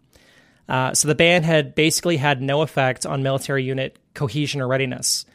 [0.71, 5.27] Uh, so the ban had basically had no effect on military unit cohesion or readiness.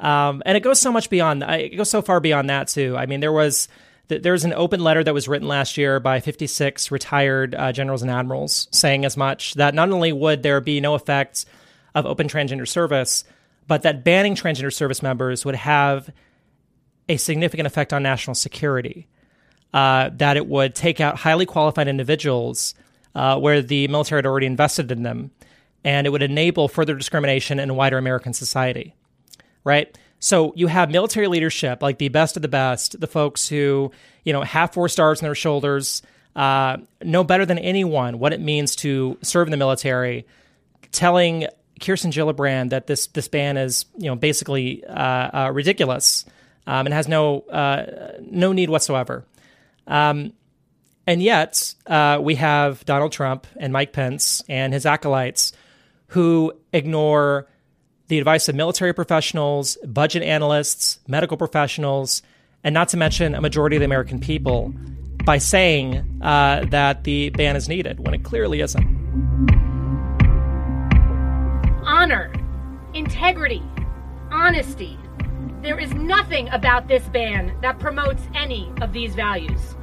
[0.00, 1.44] Um, and it goes so much beyond.
[1.44, 2.96] It goes so far beyond that too.
[2.96, 3.68] I mean, there was
[4.08, 8.02] there was an open letter that was written last year by 56 retired uh, generals
[8.02, 11.46] and admirals saying as much that not only would there be no effects
[11.94, 13.22] of open transgender service,
[13.68, 16.10] but that banning transgender service members would have
[17.08, 19.06] a significant effect on national security.
[19.72, 22.74] Uh, that it would take out highly qualified individuals
[23.14, 25.30] uh, where the military had already invested in them,
[25.84, 28.94] and it would enable further discrimination in wider American society.
[29.64, 29.96] Right?
[30.20, 33.90] So you have military leadership, like the best of the best, the folks who,
[34.24, 36.02] you know, have four stars on their shoulders,
[36.36, 40.26] uh, know better than anyone what it means to serve in the military,
[40.92, 41.46] telling
[41.80, 46.24] Kirsten Gillibrand that this this ban is you know basically uh, uh, ridiculous
[46.66, 49.24] um, and has no uh, no need whatsoever.
[49.86, 50.32] Um,
[51.10, 55.52] and yet uh, we have Donald Trump and Mike Pence and his acolytes
[56.06, 57.48] who ignore
[58.06, 62.22] the advice of military professionals, budget analysts, medical professionals,
[62.62, 64.72] and not to mention a majority of the American people
[65.24, 68.86] by saying uh, that the ban is needed when it clearly isn't.
[71.84, 72.32] Honor,
[72.94, 73.64] integrity,
[74.30, 74.96] honesty.
[75.60, 79.74] There is nothing about this ban that promotes any of these values.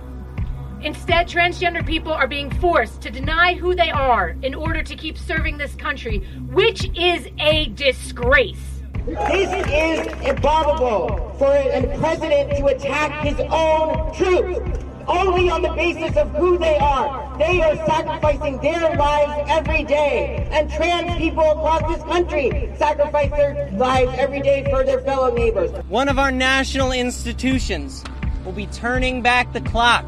[0.82, 5.18] Instead, transgender people are being forced to deny who they are in order to keep
[5.18, 6.20] serving this country,
[6.52, 8.82] which is a disgrace.
[9.08, 16.16] This is abominable for a president to attack his own troops only on the basis
[16.18, 17.38] of who they are.
[17.38, 20.48] They are sacrificing their lives every day.
[20.52, 25.72] And trans people across this country sacrifice their lives every day for their fellow neighbors.
[25.88, 28.04] One of our national institutions
[28.46, 30.06] will be turning back the clock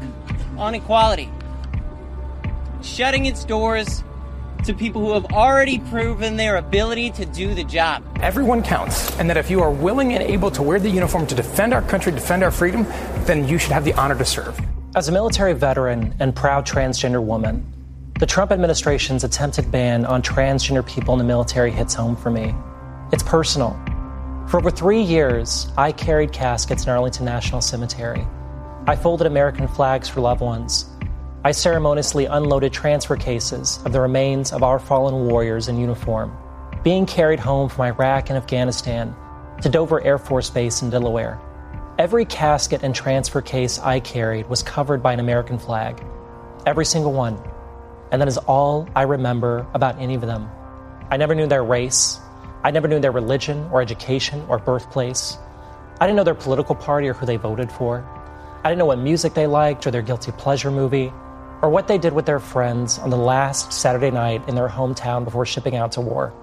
[0.60, 1.30] on equality,
[2.82, 4.04] shutting its doors
[4.64, 8.04] to people who have already proven their ability to do the job.
[8.20, 11.34] Everyone counts, and that if you are willing and able to wear the uniform to
[11.34, 12.84] defend our country, defend our freedom,
[13.24, 14.60] then you should have the honor to serve.
[14.94, 17.64] As a military veteran and proud transgender woman,
[18.18, 22.54] the Trump administration's attempted ban on transgender people in the military hits home for me.
[23.12, 23.80] It's personal.
[24.48, 28.26] For over three years, I carried caskets in Arlington National Cemetery.
[28.86, 30.86] I folded American flags for loved ones.
[31.44, 36.36] I ceremoniously unloaded transfer cases of the remains of our fallen warriors in uniform,
[36.82, 39.14] being carried home from Iraq and Afghanistan
[39.60, 41.38] to Dover Air Force Base in Delaware.
[41.98, 46.02] Every casket and transfer case I carried was covered by an American flag.
[46.64, 47.38] Every single one.
[48.10, 50.50] And that is all I remember about any of them.
[51.10, 52.18] I never knew their race.
[52.64, 55.36] I never knew their religion or education or birthplace.
[56.00, 58.06] I didn't know their political party or who they voted for.
[58.62, 61.10] I didn't know what music they liked or their guilty pleasure movie
[61.62, 65.24] or what they did with their friends on the last Saturday night in their hometown
[65.24, 66.34] before shipping out to war.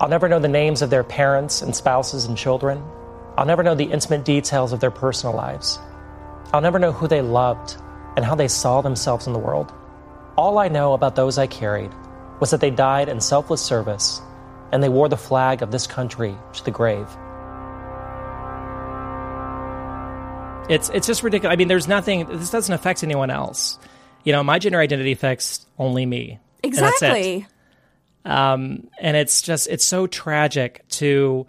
[0.00, 2.82] I'll never know the names of their parents and spouses and children.
[3.38, 5.78] I'll never know the intimate details of their personal lives.
[6.52, 7.76] I'll never know who they loved
[8.16, 9.72] and how they saw themselves in the world.
[10.36, 11.92] All I know about those I carried
[12.40, 14.20] was that they died in selfless service
[14.72, 17.06] and they wore the flag of this country to the grave.
[20.72, 21.52] It's it's just ridiculous.
[21.52, 22.26] I mean, there's nothing.
[22.26, 23.78] This doesn't affect anyone else.
[24.24, 26.38] You know, my gender identity affects only me.
[26.62, 27.46] Exactly.
[28.24, 31.46] And, um, and it's just it's so tragic to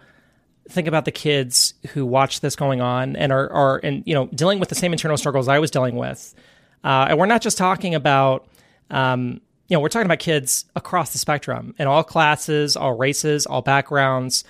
[0.68, 4.26] think about the kids who watch this going on and are, are and you know
[4.26, 6.34] dealing with the same internal struggles I was dealing with.
[6.82, 8.46] Uh, and we're not just talking about
[8.90, 13.46] um, you know we're talking about kids across the spectrum in all classes, all races,
[13.46, 14.44] all backgrounds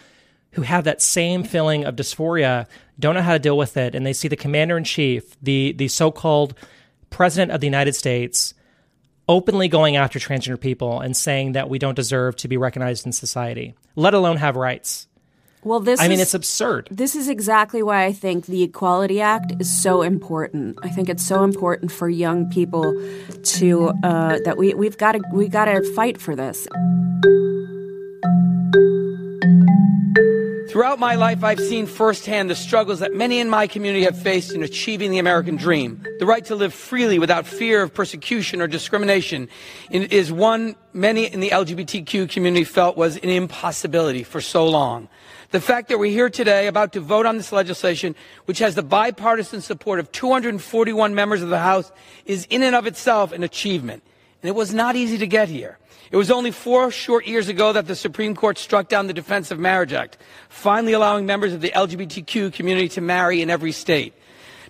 [0.53, 2.67] who have that same feeling of dysphoria,
[2.99, 5.73] don't know how to deal with it, and they see the commander in chief, the
[5.73, 6.55] the so called
[7.11, 8.55] president of the United States,
[9.29, 13.13] openly going after transgender people and saying that we don't deserve to be recognized in
[13.13, 15.07] society, let alone have rights.
[15.63, 16.89] Well, this I mean, is- it's absurd.
[16.91, 20.79] This is exactly why I think the Equality Act is so important.
[20.83, 22.93] I think it's so important for young people
[23.45, 26.69] to uh, that we we've got to we got to fight for this.
[30.75, 34.53] Throughout my life, I've seen firsthand the struggles that many in my community have faced
[34.53, 36.05] in achieving the American dream.
[36.19, 39.49] The right to live freely without fear of persecution or discrimination
[39.93, 45.09] is one many in the LGBTQ community felt was an impossibility for so long.
[45.53, 48.17] The fact that we're here today about to vote on this legislation,
[48.47, 51.93] which has the bipartisan support of 241 members of the House,
[52.27, 54.03] is in and of itself an achievement.
[54.43, 55.79] And it was not easy to get here.
[56.15, 59.51] It was only four short years ago that the Supreme Court struck down the Defense
[59.51, 60.17] of Marriage Act,
[60.49, 64.15] finally allowing members of the LGBTQ community to marry in every state.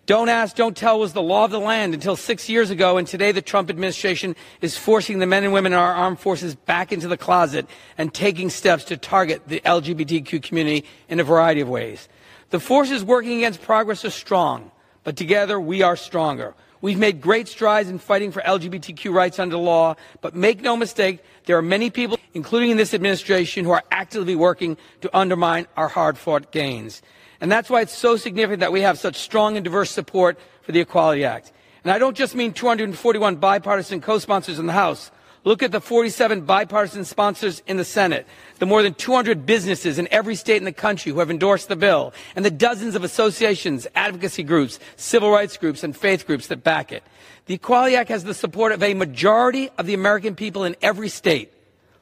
[0.06, 3.06] Don't ask, don't tell was the law of the land until six years ago, and
[3.06, 6.92] today the Trump administration is forcing the men and women in our armed forces back
[6.92, 7.66] into the closet
[7.98, 12.08] and taking steps to target the LGBTQ community in a variety of ways.
[12.48, 14.70] The forces working against progress are strong,
[15.02, 16.54] but together we are stronger.
[16.84, 21.20] We've made great strides in fighting for LGBTQ rights under law, but make no mistake,
[21.46, 25.88] there are many people, including in this administration, who are actively working to undermine our
[25.88, 27.02] hard fought gains.
[27.40, 30.72] And that's why it's so significant that we have such strong and diverse support for
[30.72, 31.52] the Equality Act.
[31.82, 35.10] And I don't just mean 241 bipartisan co-sponsors in the House.
[35.44, 38.26] Look at the 47 bipartisan sponsors in the Senate,
[38.58, 41.76] the more than 200 businesses in every state in the country who have endorsed the
[41.76, 46.64] bill, and the dozens of associations, advocacy groups, civil rights groups, and faith groups that
[46.64, 47.02] back it.
[47.44, 51.10] The Equality Act has the support of a majority of the American people in every
[51.10, 51.52] state.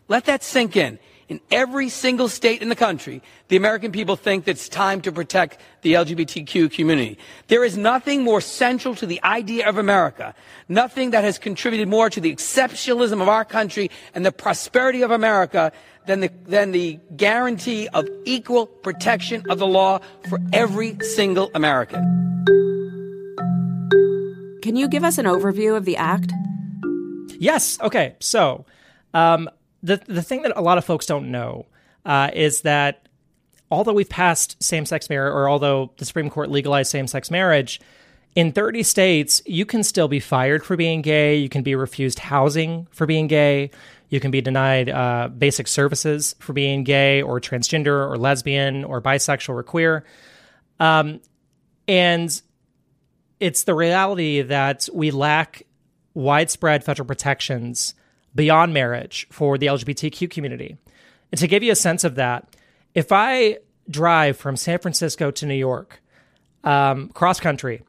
[0.06, 1.00] Let that sink in.
[1.28, 5.12] In every single state in the country, the American people think that it's time to
[5.12, 7.18] protect the LGBTQ community.
[7.48, 10.34] There is nothing more central to the idea of America,
[10.68, 15.10] nothing that has contributed more to the exceptionalism of our country and the prosperity of
[15.10, 15.72] America
[16.06, 22.02] than the, than the guarantee of equal protection of the law for every single American.
[24.62, 26.32] Can you give us an overview of the act?
[27.38, 27.78] Yes.
[27.80, 28.14] Okay.
[28.20, 28.64] So,
[29.14, 29.50] um,
[29.82, 31.66] the the thing that a lot of folks don't know
[32.04, 33.08] uh, is that
[33.70, 37.80] although we've passed same sex marriage, or although the Supreme Court legalized same sex marriage,
[38.34, 41.36] in 30 states you can still be fired for being gay.
[41.36, 43.70] You can be refused housing for being gay.
[44.08, 49.00] You can be denied uh, basic services for being gay or transgender or lesbian or
[49.00, 50.04] bisexual or queer.
[50.78, 51.20] Um,
[51.88, 52.42] and
[53.40, 55.62] it's the reality that we lack
[56.14, 57.94] widespread federal protections
[58.34, 60.76] beyond marriage for the LGBTQ community.
[61.30, 62.56] And to give you a sense of that,
[62.94, 63.58] if I
[63.88, 66.02] drive from San Francisco to New York,
[66.64, 67.82] um, cross country,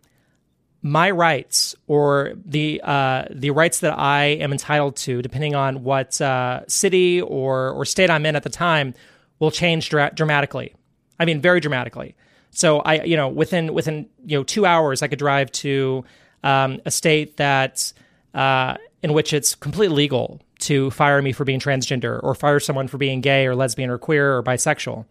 [0.81, 6.19] my rights or the uh, the rights that I am entitled to, depending on what
[6.19, 8.93] uh, city or or state I'm in at the time,
[9.39, 10.75] will change dra- dramatically.
[11.19, 12.15] I mean, very dramatically.
[12.51, 16.03] So I, you know, within within you know two hours, I could drive to
[16.43, 17.93] um, a state that
[18.33, 22.87] uh, in which it's completely legal to fire me for being transgender or fire someone
[22.87, 25.05] for being gay or lesbian or queer or bisexual.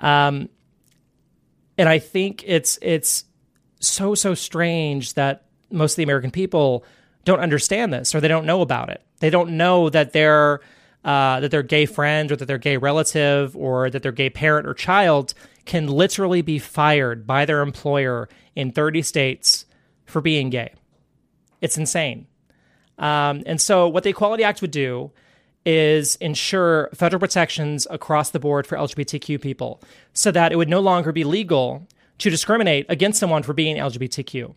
[0.00, 0.48] Um,
[1.78, 3.24] and I think it's it's
[3.78, 6.84] so so strange that most of the American people
[7.24, 9.00] don't understand this or they don't know about it.
[9.20, 10.60] They don't know that their
[11.04, 14.66] uh, that their gay friend or that their gay relative or that their gay parent
[14.66, 15.34] or child
[15.66, 19.66] can literally be fired by their employer in 30 states
[20.04, 20.72] for being gay.
[21.60, 22.26] It's insane.
[22.98, 25.10] Um, and so, what the Equality Act would do
[25.66, 29.80] is ensure federal protections across the board for LGBTQ people
[30.12, 31.86] so that it would no longer be legal
[32.18, 34.54] to discriminate against someone for being LGBTQ.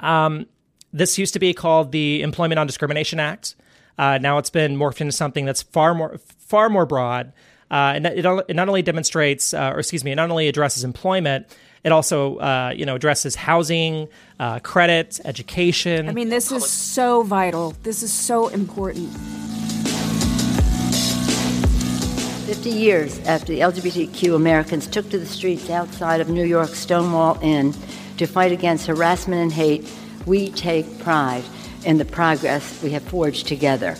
[0.00, 0.46] Um,
[0.92, 3.54] this used to be called the Employment Non Discrimination Act.
[3.98, 7.32] Uh, now it's been morphed into something that's far more far more broad,
[7.70, 10.84] uh, and it, it, not only demonstrates, uh, or excuse me, it not only addresses
[10.84, 11.46] employment,
[11.82, 14.08] it also, uh, you know, addresses housing,
[14.38, 16.08] uh, credit, education.
[16.08, 17.74] I mean, this is so vital.
[17.82, 19.10] This is so important.
[22.46, 27.38] 50 years after the LGBTQ Americans took to the streets outside of New York's Stonewall
[27.42, 27.72] Inn
[28.18, 29.90] to fight against harassment and hate,
[30.26, 31.44] we take pride
[31.86, 33.96] in the progress we have forged together.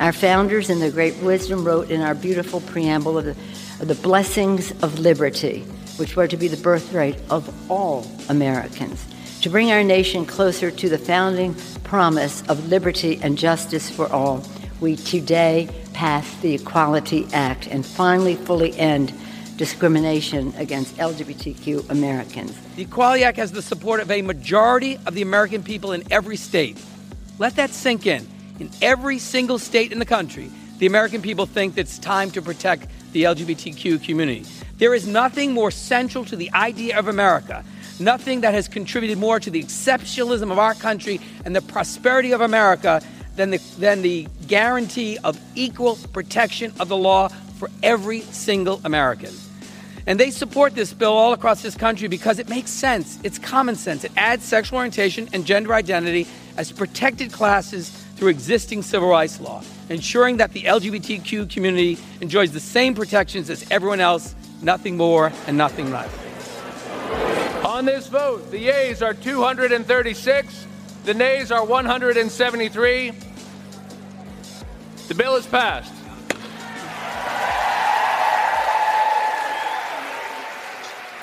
[0.00, 3.36] Our founders, in their great wisdom, wrote in our beautiful preamble of the,
[3.80, 5.66] of the blessings of liberty
[5.98, 9.04] which were to be the birthright of all Americans,
[9.42, 14.44] to bring our nation closer to the founding promise of liberty and justice for all,
[14.80, 19.12] we today pass the Equality Act and finally fully end
[19.56, 22.56] discrimination against LGBTQ Americans.
[22.76, 26.36] The Equality Act has the support of a majority of the American people in every
[26.36, 26.82] state.
[27.38, 28.26] Let that sink in.
[28.60, 32.88] In every single state in the country, the American people think it's time to protect
[33.12, 34.44] the LGBTQ community.
[34.78, 37.64] There is nothing more central to the idea of America,
[37.98, 42.40] nothing that has contributed more to the exceptionalism of our country and the prosperity of
[42.40, 43.02] America
[43.34, 47.26] than the, than the guarantee of equal protection of the law
[47.58, 49.34] for every single American.
[50.06, 53.18] And they support this bill all across this country because it makes sense.
[53.24, 54.04] It's common sense.
[54.04, 59.62] It adds sexual orientation and gender identity as protected classes through existing civil rights law,
[59.88, 65.56] ensuring that the LGBTQ community enjoys the same protections as everyone else nothing more and
[65.56, 66.12] nothing less.
[67.64, 70.66] On this vote, the yeas are 236,
[71.04, 73.12] the nays are 173.
[75.08, 75.94] The bill is passed.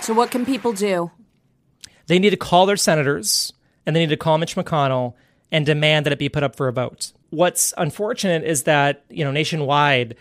[0.02, 1.10] So, what can people do?
[2.08, 3.54] They need to call their senators
[3.86, 5.16] and they need to call Mitch McConnell
[5.52, 7.12] and demand that it be put up for a vote.
[7.30, 10.16] What's unfortunate is that, you know, nationwide,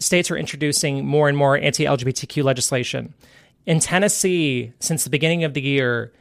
[0.00, 3.14] states are introducing more and more anti LGBTQ legislation.
[3.66, 6.12] In Tennessee, since the beginning of the year,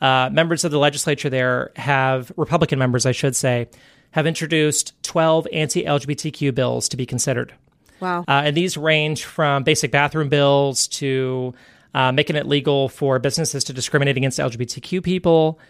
[0.00, 3.68] uh, members of the legislature there have, Republican members, I should say,
[4.10, 7.54] have introduced 12 anti LGBTQ bills to be considered.
[8.00, 8.24] Wow.
[8.26, 11.54] Uh, and these range from basic bathroom bills to
[11.94, 15.60] uh, making it legal for businesses to discriminate against LGBTQ people.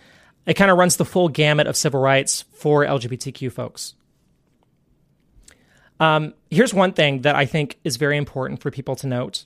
[0.47, 3.95] It kind of runs the full gamut of civil rights for LGBTQ folks.
[6.03, 9.45] Um, here's one thing that I think is very important for people to note.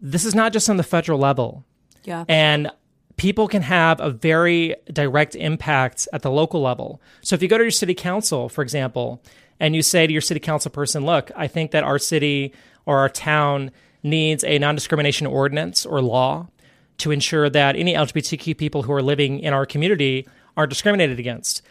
[0.00, 1.64] This is not just on the federal level.
[2.04, 2.24] Yeah.
[2.28, 2.70] And
[3.16, 7.02] people can have a very direct impact at the local level.
[7.22, 9.20] So if you go to your city council, for example,
[9.58, 12.52] and you say to your city council person, look, I think that our city
[12.86, 13.72] or our town
[14.04, 16.46] needs a non discrimination ordinance or law
[16.98, 21.62] to ensure that any LGBTQ people who are living in our community aren't discriminated against.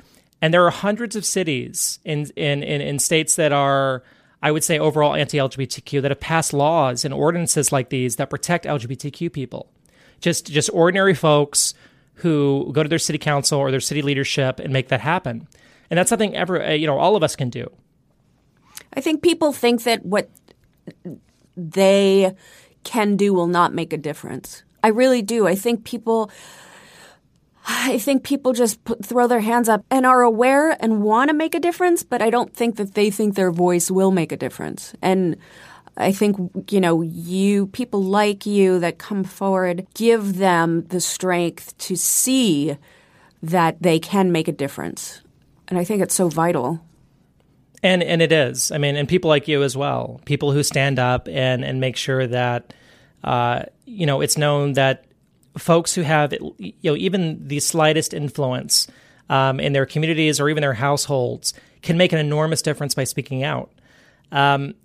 [0.44, 4.04] And there are hundreds of cities in, in, in, in states that are,
[4.42, 8.30] I would say, overall anti LGBTQ that have passed laws and ordinances like these that
[8.30, 9.72] protect LGBTQ people.
[10.20, 11.74] Just, just ordinary folks
[12.16, 15.48] who go to their city council or their city leadership and make that happen.
[15.90, 17.72] And that's something ever, uh, you know, all of us can do.
[18.94, 20.30] I think people think that what
[21.56, 22.36] they
[22.84, 24.64] can do will not make a difference.
[24.84, 25.48] I really do.
[25.48, 26.30] I think people.
[27.66, 31.34] I think people just put, throw their hands up and are aware and want to
[31.34, 34.38] make a difference, but I don't think that they think their voice will make a
[34.38, 34.94] difference.
[35.02, 35.38] And
[35.96, 41.78] I think, you know, you, people like you that come forward, give them the strength
[41.80, 42.78] to see
[43.44, 45.22] that they can make a difference.
[45.68, 46.82] And I think it's so vital.
[47.82, 48.72] And and it is.
[48.72, 50.22] I mean, and people like you as well.
[50.24, 52.74] People who stand up and and make sure that
[53.26, 55.04] uh, you know it's known that
[55.58, 58.88] folks who have you know even the slightest influence
[59.30, 63.44] um, in their communities or even their households can make an enormous difference by speaking
[63.44, 63.72] out.
[64.32, 64.76] Um,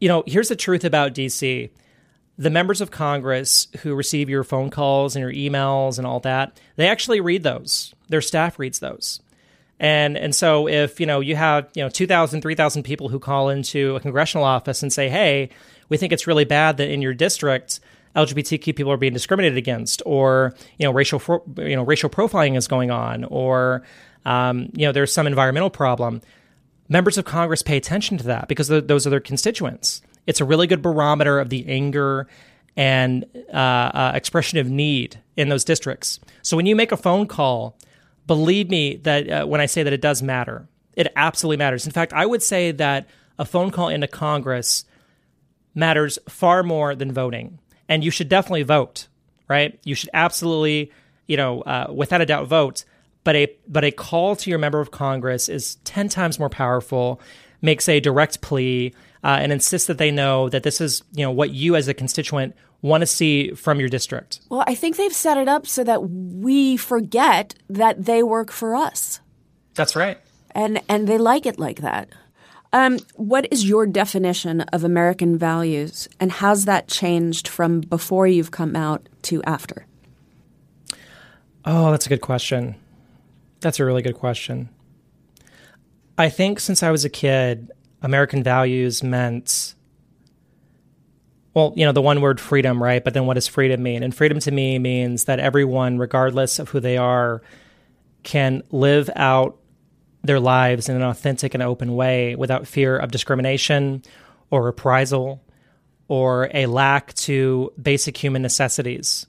[0.00, 1.70] you know, here's the truth about DC.
[2.38, 6.58] The members of Congress who receive your phone calls and your emails and all that,
[6.76, 7.94] they actually read those.
[8.08, 9.20] Their staff reads those.
[9.78, 13.48] And and so if, you know, you have, you know, 2,000, 3,000 people who call
[13.48, 15.50] into a congressional office and say, "Hey,
[15.88, 17.80] we think it's really bad that in your district
[18.16, 21.20] LGBTQ people are being discriminated against or, you know, racial
[21.58, 23.82] you know, racial profiling is going on or
[24.24, 26.20] um, you know, there's some environmental problem."
[26.88, 30.02] Members of Congress pay attention to that because those are their constituents.
[30.26, 32.28] It's a really good barometer of the anger
[32.76, 36.20] and uh, uh, expression of need in those districts.
[36.42, 37.76] So when you make a phone call
[38.26, 41.86] believe me that uh, when I say that it does matter, it absolutely matters.
[41.86, 43.08] In fact, I would say that
[43.38, 44.84] a phone call into Congress
[45.74, 47.58] matters far more than voting.
[47.88, 49.08] And you should definitely vote,
[49.48, 49.78] right?
[49.84, 50.92] You should absolutely,
[51.26, 52.84] you know, uh, without a doubt, vote.
[53.24, 57.20] But a but a call to your member of Congress is ten times more powerful.
[57.60, 61.30] Makes a direct plea uh, and insists that they know that this is, you know,
[61.30, 64.40] what you as a constituent want to see from your district?
[64.48, 68.74] Well, I think they've set it up so that we forget that they work for
[68.74, 69.20] us.
[69.74, 70.18] That's right.
[70.50, 72.08] And and they like it like that.
[72.72, 78.50] Um, what is your definition of American values, and how's that changed from before you've
[78.50, 79.86] come out to after?
[81.64, 82.76] Oh, that's a good question.
[83.60, 84.70] That's a really good question.
[86.16, 87.70] I think since I was a kid,
[88.00, 89.74] American values meant
[91.54, 93.04] well, you know, the one word freedom, right?
[93.04, 94.02] But then what does freedom mean?
[94.02, 97.42] And freedom to me means that everyone, regardless of who they are,
[98.22, 99.58] can live out
[100.22, 104.02] their lives in an authentic and open way without fear of discrimination
[104.50, 105.42] or reprisal
[106.08, 109.26] or a lack to basic human necessities.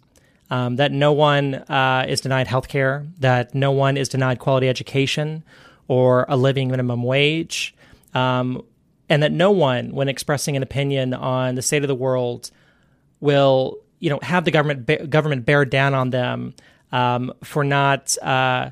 [0.49, 4.69] Um, that no one uh, is denied health care, that no one is denied quality
[4.69, 5.43] education
[5.87, 7.73] or a living minimum wage,
[8.13, 8.61] um,
[9.09, 12.51] and that no one, when expressing an opinion on the state of the world,
[13.19, 16.53] will you know have the government be- government bear down on them
[16.91, 18.69] um, for not uh,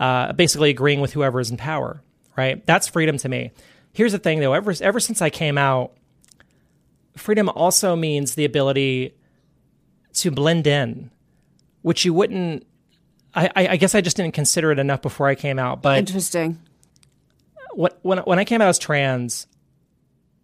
[0.00, 2.02] uh, basically agreeing with whoever is in power.
[2.36, 2.64] Right?
[2.66, 3.50] That's freedom to me.
[3.92, 4.52] Here's the thing, though.
[4.52, 5.92] Ever ever since I came out,
[7.16, 9.14] freedom also means the ability
[10.14, 11.10] to blend in,
[11.82, 12.64] which you wouldn't.
[13.34, 15.82] I, I guess I just didn't consider it enough before I came out.
[15.82, 16.58] But interesting.
[17.72, 19.46] When when when I came out as trans,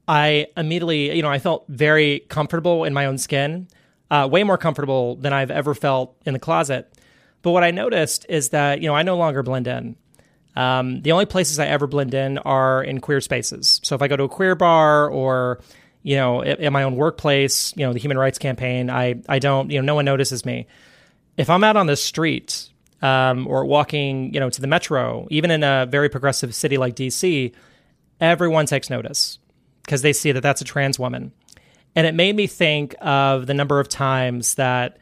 [0.07, 3.68] I immediately, you know, I felt very comfortable in my own skin,
[4.11, 6.92] uh, way more comfortable than I've ever felt in the closet.
[7.45, 9.97] But what I noticed is that, you know, I no longer blend in.
[10.57, 13.82] Um, the only places I ever blend in are in queer spaces.
[13.84, 15.61] So if I go to a queer bar or,
[16.03, 19.70] you know, in my own workplace, you know, the Human Rights Campaign, I, I don't,
[19.70, 20.66] you know, no one notices me.
[21.36, 22.70] If I'm out on the street
[23.03, 26.97] um, or walking, you know, to the metro, even in a very progressive city like
[26.97, 27.53] DC,
[28.22, 29.38] everyone takes notice
[29.82, 31.30] because they see that that's a trans woman.
[31.95, 34.97] And it made me think of the number of times that,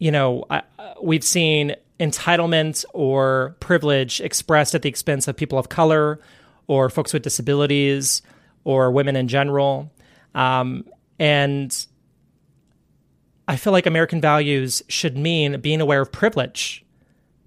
[0.00, 0.62] you know, I,
[1.00, 6.18] we've seen entitlement or privilege expressed at the expense of people of color
[6.66, 8.22] or folks with disabilities
[8.64, 9.92] or women in general.
[10.34, 10.86] Um,
[11.18, 11.86] and
[13.46, 16.84] I feel like American values should mean being aware of privilege,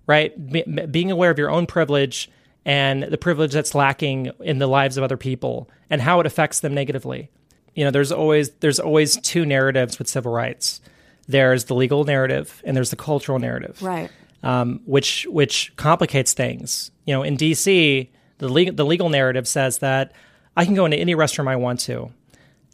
[0.05, 0.33] right?
[0.51, 2.29] Be, being aware of your own privilege
[2.65, 6.59] and the privilege that's lacking in the lives of other people and how it affects
[6.59, 7.31] them negatively.
[7.73, 10.79] You know, there's always there's always two narratives with civil rights.
[11.27, 14.09] There's the legal narrative and there's the cultural narrative, Right.
[14.43, 16.91] um, which which complicates things.
[17.05, 18.09] You know, in DC,
[18.39, 20.11] the legal the legal narrative says that
[20.57, 22.11] I can go into any restroom I want to,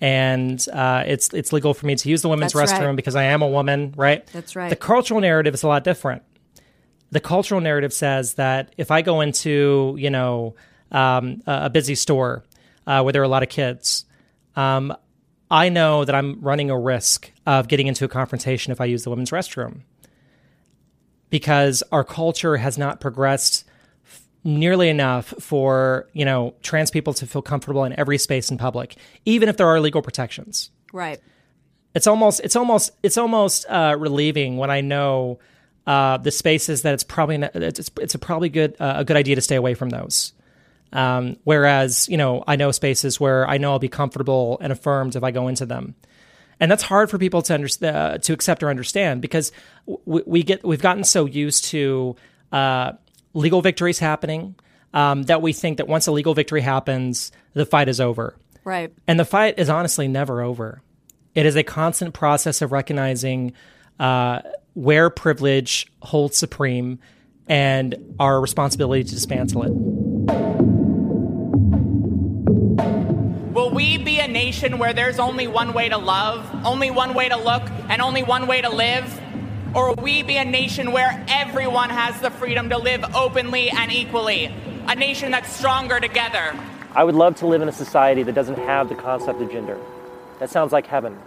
[0.01, 2.95] and uh, it's it's legal for me to use the women's That's restroom right.
[2.95, 4.25] because I am a woman, right?
[4.27, 4.69] That's right.
[4.69, 6.23] The cultural narrative is a lot different.
[7.11, 10.55] The cultural narrative says that if I go into you know
[10.91, 12.43] um, a a busy store
[12.87, 14.05] uh, where there are a lot of kids,
[14.55, 14.93] um,
[15.51, 19.03] I know that I'm running a risk of getting into a confrontation if I use
[19.03, 19.81] the women's restroom
[21.29, 23.65] because our culture has not progressed
[24.05, 28.57] f- nearly enough for you know trans people to feel comfortable in every space in
[28.57, 28.95] public,
[29.25, 30.69] even if there are legal protections.
[30.93, 31.19] Right.
[31.95, 35.39] It's almost it's almost it's almost uh, relieving when I know
[35.87, 39.17] uh, the spaces that it's probably not, it's it's a probably good uh, a good
[39.17, 40.33] idea to stay away from those.
[40.91, 45.15] Um, whereas you know I know spaces where I know I'll be comfortable and affirmed
[45.15, 45.95] if I go into them
[46.59, 49.51] and that's hard for people to understand, uh, to accept or understand because
[49.85, 52.15] we, we get we've gotten so used to
[52.51, 52.93] uh,
[53.33, 54.55] legal victories happening
[54.93, 58.35] um, that we think that once a legal victory happens, the fight is over.
[58.63, 58.91] Right.
[59.07, 60.81] And the fight is honestly never over.
[61.33, 63.53] It is a constant process of recognizing
[63.99, 64.41] uh,
[64.73, 66.99] where privilege holds supreme
[67.47, 70.78] and our responsibility to dismantle it.
[73.79, 77.37] We be a nation where there's only one way to love, only one way to
[77.37, 79.21] look, and only one way to live?
[79.73, 83.89] Or will we be a nation where everyone has the freedom to live openly and
[83.89, 84.53] equally?
[84.89, 86.59] A nation that's stronger together.
[86.93, 89.77] I would love to live in a society that doesn't have the concept of gender.
[90.39, 91.17] That sounds like heaven.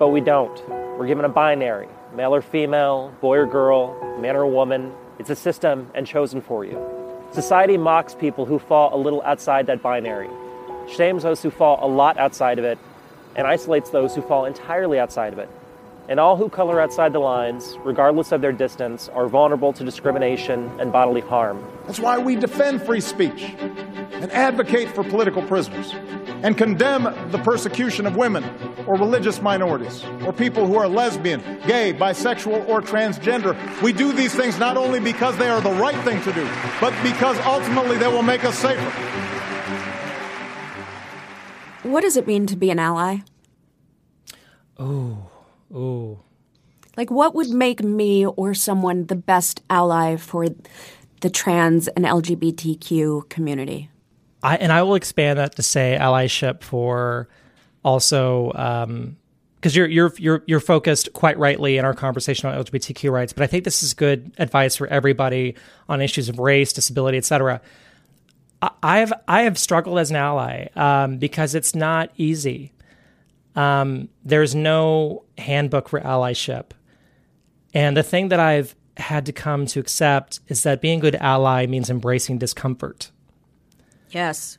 [0.00, 0.68] But we don't.
[0.98, 4.92] We're given a binary male or female, boy or girl, man or woman.
[5.20, 6.76] It's a system and chosen for you.
[7.30, 10.28] Society mocks people who fall a little outside that binary,
[10.88, 12.78] shames those who fall a lot outside of it,
[13.36, 15.48] and isolates those who fall entirely outside of it.
[16.08, 20.70] And all who color outside the lines, regardless of their distance, are vulnerable to discrimination
[20.78, 21.66] and bodily harm.
[21.86, 23.54] That's why we defend free speech
[24.12, 25.94] and advocate for political prisoners
[26.42, 28.44] and condemn the persecution of women
[28.86, 33.56] or religious minorities or people who are lesbian, gay, bisexual, or transgender.
[33.80, 36.46] We do these things not only because they are the right thing to do,
[36.82, 39.23] but because ultimately they will make us safer.
[41.84, 43.18] What does it mean to be an ally?
[44.78, 45.30] Oh,
[45.70, 46.18] ooh.
[46.96, 50.46] Like, what would make me or someone the best ally for
[51.20, 53.90] the trans and LGBTQ community?
[54.42, 57.28] I, and I will expand that to say allyship for
[57.84, 59.16] also um,
[59.56, 63.42] because you're you're you're you're focused quite rightly in our conversation on LGBTQ rights, but
[63.42, 65.54] I think this is good advice for everybody
[65.88, 67.60] on issues of race, disability, etc.
[68.82, 72.72] I- I've I have struggled as an ally um, because it's not easy.
[73.56, 76.70] Um, there's no handbook for allyship,
[77.72, 81.14] and the thing that I've had to come to accept is that being a good
[81.16, 83.10] ally means embracing discomfort.
[84.10, 84.58] Yes,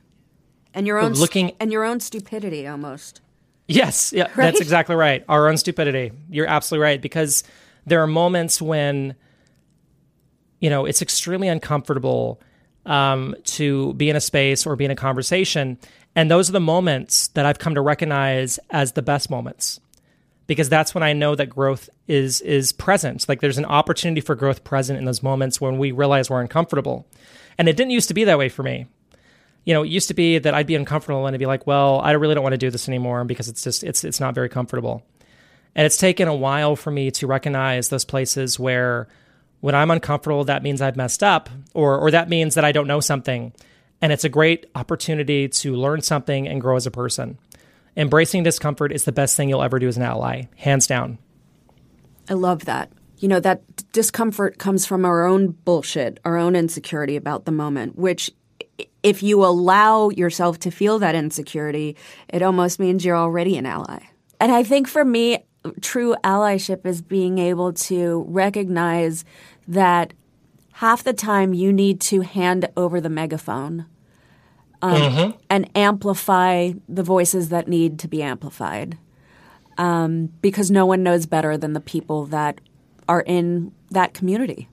[0.74, 3.20] and your own Looking- and your own stupidity almost.
[3.68, 4.36] Yes, yeah, Right?
[4.36, 5.24] that's exactly right.
[5.28, 6.12] Our own stupidity.
[6.30, 7.42] You're absolutely right because
[7.86, 9.14] there are moments when
[10.60, 12.40] you know it's extremely uncomfortable
[12.86, 15.78] um, to be in a space or be in a conversation,
[16.14, 19.80] and those are the moments that I've come to recognize as the best moments
[20.46, 23.28] because that's when I know that growth is is present.
[23.28, 27.06] Like there's an opportunity for growth present in those moments when we realize we're uncomfortable,
[27.58, 28.86] and it didn't used to be that way for me
[29.66, 32.00] you know, it used to be that I'd be uncomfortable and I'd be like, well,
[32.00, 34.48] I really don't want to do this anymore because it's just it's it's not very
[34.48, 35.02] comfortable.
[35.74, 39.08] And it's taken a while for me to recognize those places where
[39.66, 42.86] when I'm uncomfortable, that means I've messed up or or that means that I don't
[42.86, 43.52] know something.
[44.00, 47.36] And it's a great opportunity to learn something and grow as a person.
[47.96, 51.18] Embracing discomfort is the best thing you'll ever do as an ally, hands down.
[52.30, 52.92] I love that.
[53.18, 57.98] You know, that discomfort comes from our own bullshit, our own insecurity about the moment,
[57.98, 58.30] which
[59.02, 61.96] if you allow yourself to feel that insecurity,
[62.28, 63.98] it almost means you're already an ally.
[64.38, 65.44] And I think for me,
[65.80, 69.24] true allyship is being able to recognize
[69.68, 70.12] that
[70.74, 73.86] half the time you need to hand over the megaphone
[74.82, 75.34] um, Mhm.
[75.48, 78.98] and amplify the voices that need to be amplified
[79.78, 82.60] um, because no one knows better than the people that
[83.08, 84.68] are in that community.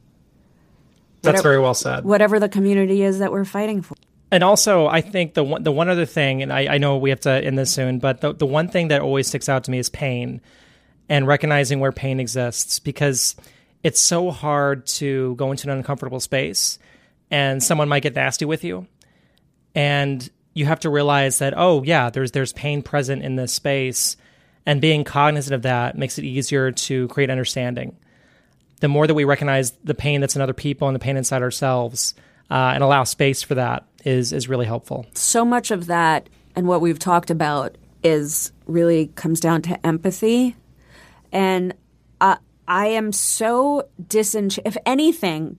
[1.22, 2.04] That's Whatever- very well said.
[2.04, 3.96] Whatever the community is that we're fighting for.
[4.32, 7.12] And also, I think the one the one other thing, and I, I know we
[7.12, 9.72] have to end this soon, but the the one thing that always sticks out to
[9.72, 10.42] me is pain,
[11.08, 13.36] and recognizing where pain exists because
[13.84, 16.80] it's so hard to go into an uncomfortable space,
[17.30, 18.88] and someone might get nasty with you,
[19.76, 24.16] and you have to realize that oh yeah, there's there's pain present in this space,
[24.66, 27.98] And being cognizant of that makes it easier to create understanding.
[28.80, 31.42] The more that we recognize the pain that's in other people and the pain inside
[31.42, 32.16] ourselves
[32.50, 35.06] uh, and allow space for that is, is really helpful.
[35.14, 40.56] So much of that and what we've talked about is really comes down to empathy.
[41.32, 41.74] And
[42.20, 42.38] uh,
[42.68, 44.68] I am so disenchanted.
[44.68, 45.58] If anything,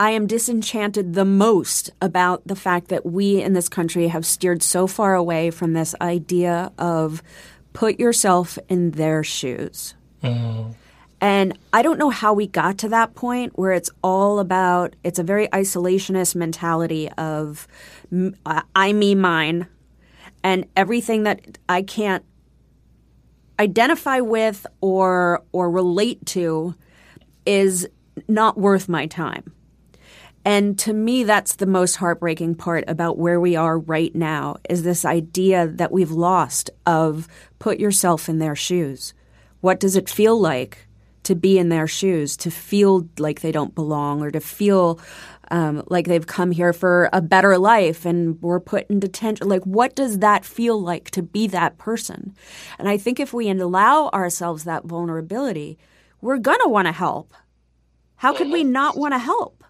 [0.00, 4.62] I am disenchanted the most about the fact that we in this country have steered
[4.62, 7.22] so far away from this idea of
[7.72, 9.94] put yourself in their shoes.
[10.22, 10.74] Mm.
[11.20, 15.18] And I don't know how we got to that point where it's all about, it's
[15.18, 17.66] a very isolationist mentality of
[18.74, 19.66] I, me, mine,
[20.44, 22.24] and everything that I can't
[23.58, 26.74] identify with or or relate to
[27.46, 27.88] is
[28.26, 29.52] not worth my time.
[30.44, 34.82] And to me that's the most heartbreaking part about where we are right now is
[34.82, 37.28] this idea that we've lost of
[37.58, 39.14] put yourself in their shoes.
[39.60, 40.87] What does it feel like
[41.28, 44.98] to be in their shoes, to feel like they don't belong or to feel
[45.50, 49.46] um, like they've come here for a better life and were put in detention.
[49.46, 52.34] Like, what does that feel like to be that person?
[52.78, 55.76] And I think if we allow ourselves that vulnerability,
[56.22, 57.34] we're going to want to help.
[58.16, 59.62] How could we not want to help?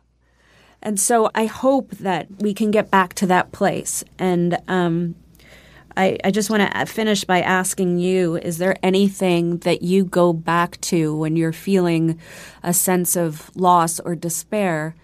[0.80, 4.04] And so I hope that we can get back to that place.
[4.16, 5.16] And um,
[5.99, 10.32] I, I just want to finish by asking you is there anything that you go
[10.32, 12.18] back to when you're feeling
[12.62, 14.94] a sense of loss or despair?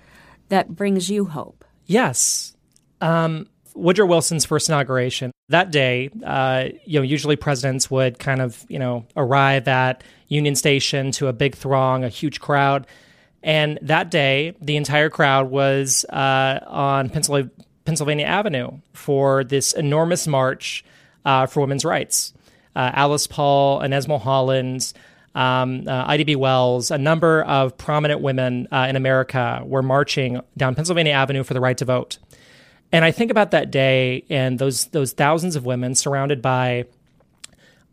[0.48, 1.64] that brings you hope?
[1.86, 2.56] Yes.
[3.00, 5.32] Um, Woodrow Wilson's first inauguration.
[5.48, 10.54] That day, uh, you know, usually presidents would kind of, you know, arrive at Union
[10.54, 12.86] Station to a big throng, a huge crowd.
[13.42, 17.50] And that day, the entire crowd was uh, on Pennsylvania,
[17.84, 20.84] Pennsylvania Avenue for this enormous march
[21.24, 22.32] uh, for women's rights.
[22.76, 24.92] Uh, Alice Paul, Inez Milholland,
[25.34, 26.36] um, uh, Ida B.
[26.36, 31.54] Wells, a number of prominent women uh, in America were marching down Pennsylvania Avenue for
[31.54, 32.18] the right to vote.
[32.92, 36.84] And I think about that day and those those thousands of women surrounded by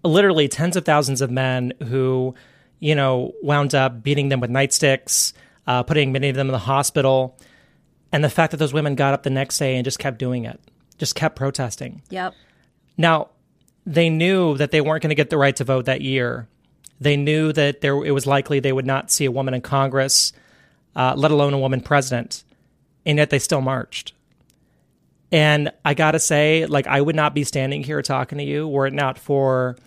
[0.04, 2.36] literally tens of thousands of men who,
[2.80, 5.34] you know, wound up beating them with nightsticks,
[5.66, 7.38] uh, putting many of them in the hospital,
[8.12, 10.46] and the fact that those women got up the next day and just kept doing
[10.46, 10.60] it,
[10.98, 12.02] just kept protesting.
[12.10, 12.34] Yep.
[12.98, 13.30] Now,
[13.86, 16.48] they knew that they weren't going to get the right to vote that year,
[17.00, 20.34] they knew that there it was likely they would not see a woman in Congress,
[20.96, 22.44] uh, let alone a woman president,
[23.06, 24.14] and yet they still marched.
[25.32, 28.86] And I gotta say, like, I would not be standing here talking to you were
[28.86, 29.78] it not for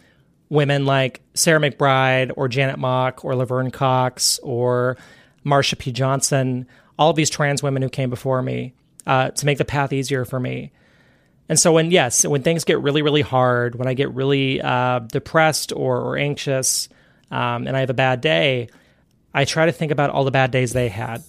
[0.48, 4.96] women like Sarah McBride or Janet Mock or Laverne Cox or
[5.44, 5.92] Marsha P.
[5.92, 6.66] Johnson,
[6.98, 8.74] all these trans women who came before me
[9.06, 10.70] uh, to make the path easier for me.
[11.48, 15.00] And so, when yes, when things get really, really hard, when I get really uh,
[15.00, 16.88] depressed or, or anxious,
[17.30, 18.68] um, and I have a bad day,
[19.34, 21.22] I try to think about all the bad days they had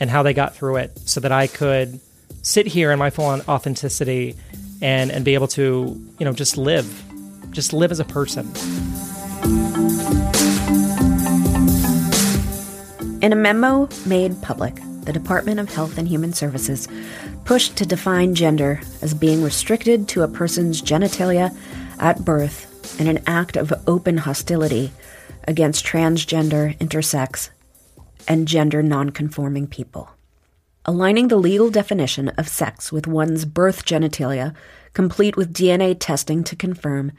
[0.00, 2.00] and how they got through it so that I could
[2.42, 4.36] sit here in my full authenticity
[4.82, 5.62] and, and be able to,
[6.18, 7.04] you know, just live,
[7.50, 8.50] just live as a person.
[13.26, 16.86] In a memo made public, the Department of Health and Human Services
[17.44, 21.52] pushed to define gender as being restricted to a person's genitalia
[21.98, 24.92] at birth in an act of open hostility
[25.48, 27.50] against transgender, intersex,
[28.28, 30.08] and gender nonconforming people.
[30.84, 34.54] Aligning the legal definition of sex with one's birth genitalia,
[34.92, 37.10] complete with DNA testing to confirm,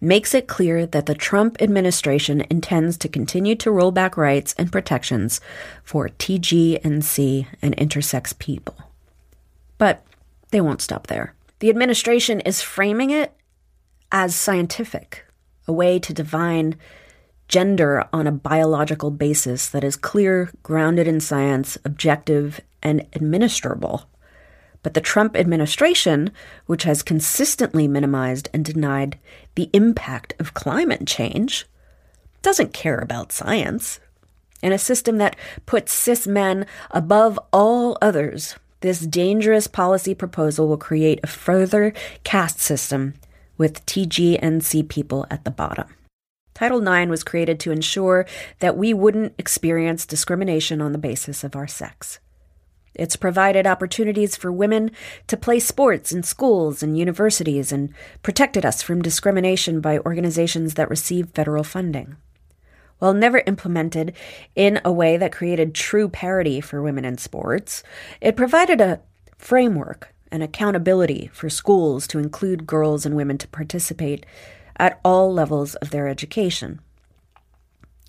[0.00, 4.72] makes it clear that the Trump administration intends to continue to roll back rights and
[4.72, 5.40] protections
[5.82, 8.76] for TGNC and intersex people.
[9.78, 10.04] But
[10.50, 11.34] they won't stop there.
[11.58, 13.32] The administration is framing it
[14.12, 15.24] as scientific,
[15.66, 16.76] a way to define
[17.48, 24.04] gender on a biological basis that is clear, grounded in science, objective, and administrable.
[24.84, 26.30] But the Trump administration,
[26.66, 29.18] which has consistently minimized and denied
[29.56, 31.66] the impact of climate change,
[32.42, 33.98] doesn't care about science.
[34.62, 40.76] In a system that puts cis men above all others, this dangerous policy proposal will
[40.76, 43.14] create a further caste system
[43.56, 45.86] with TGNC people at the bottom.
[46.52, 48.26] Title IX was created to ensure
[48.58, 52.20] that we wouldn't experience discrimination on the basis of our sex.
[52.94, 54.90] It's provided opportunities for women
[55.26, 57.92] to play sports in schools and universities and
[58.22, 62.16] protected us from discrimination by organizations that receive federal funding.
[62.98, 64.14] While never implemented
[64.54, 67.82] in a way that created true parity for women in sports,
[68.20, 69.00] it provided a
[69.36, 74.24] framework and accountability for schools to include girls and women to participate
[74.76, 76.80] at all levels of their education.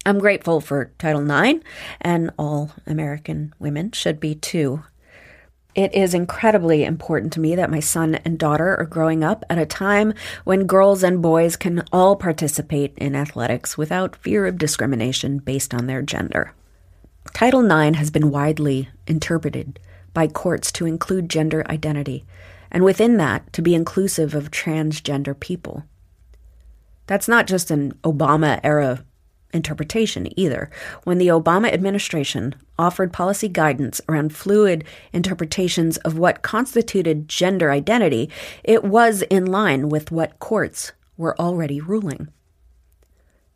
[0.07, 1.63] I'm grateful for Title IX,
[1.99, 4.83] and all American women should be too.
[5.73, 9.57] It is incredibly important to me that my son and daughter are growing up at
[9.57, 15.39] a time when girls and boys can all participate in athletics without fear of discrimination
[15.39, 16.53] based on their gender.
[17.33, 19.79] Title IX has been widely interpreted
[20.13, 22.25] by courts to include gender identity,
[22.71, 25.83] and within that, to be inclusive of transgender people.
[27.07, 29.03] That's not just an Obama era
[29.55, 30.69] interpretation either.
[31.03, 34.83] When the Obama administration offered policy guidance around fluid
[35.13, 38.29] interpretations of what constituted gender identity,
[38.63, 42.27] it was in line with what courts were already ruling.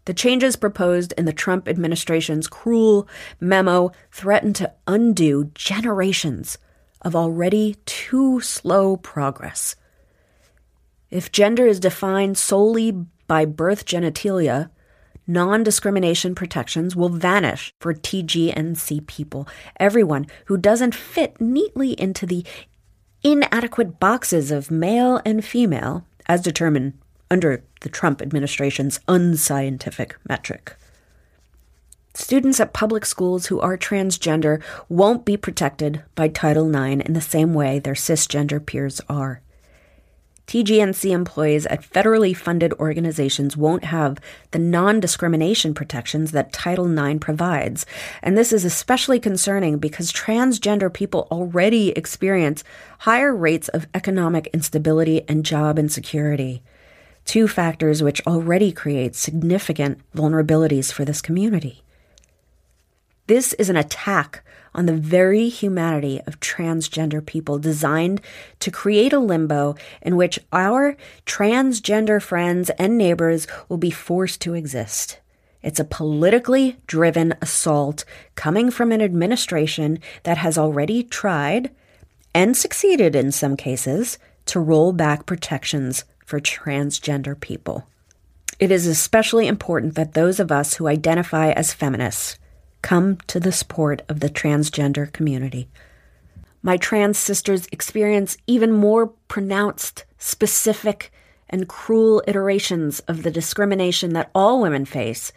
[0.06, 3.08] The changes proposed in the Trump administration's cruel
[3.40, 6.58] memo threaten to undo generations
[7.02, 9.76] of already too slow progress.
[11.12, 12.92] If gender is defined solely
[13.28, 14.70] by birth genitalia,
[15.30, 19.48] non discrimination protections will vanish for TGNC people,
[19.80, 22.44] everyone who doesn't fit neatly into the
[23.24, 26.94] inadequate boxes of male and female as determined
[27.30, 30.76] under the Trump administration's unscientific metric.
[32.16, 37.22] Students at public schools who are transgender won't be protected by Title IX in the
[37.22, 39.42] same way their cisgender peers are.
[40.50, 44.20] TGNC employees at federally funded organizations won't have
[44.50, 47.86] the non discrimination protections that Title IX provides.
[48.24, 52.64] And this is especially concerning because transgender people already experience
[52.98, 56.64] higher rates of economic instability and job insecurity.
[57.26, 61.84] Two factors which already create significant vulnerabilities for this community.
[63.28, 64.44] This is an attack
[64.74, 68.22] on the very humanity of transgender people, designed
[68.60, 70.96] to create a limbo in which our
[71.26, 75.20] transgender friends and neighbors will be forced to exist.
[75.62, 78.06] It's a politically driven assault
[78.36, 81.72] coming from an administration that has already tried
[82.34, 87.88] and succeeded in some cases to roll back protections for transgender people.
[88.60, 92.38] It is especially important that those of us who identify as feminists
[92.82, 95.70] come to the support of the transgender community.
[96.62, 101.12] My trans sisters experience even more pronounced, specific,
[101.50, 105.32] and cruel iterations of the discrimination that all women face.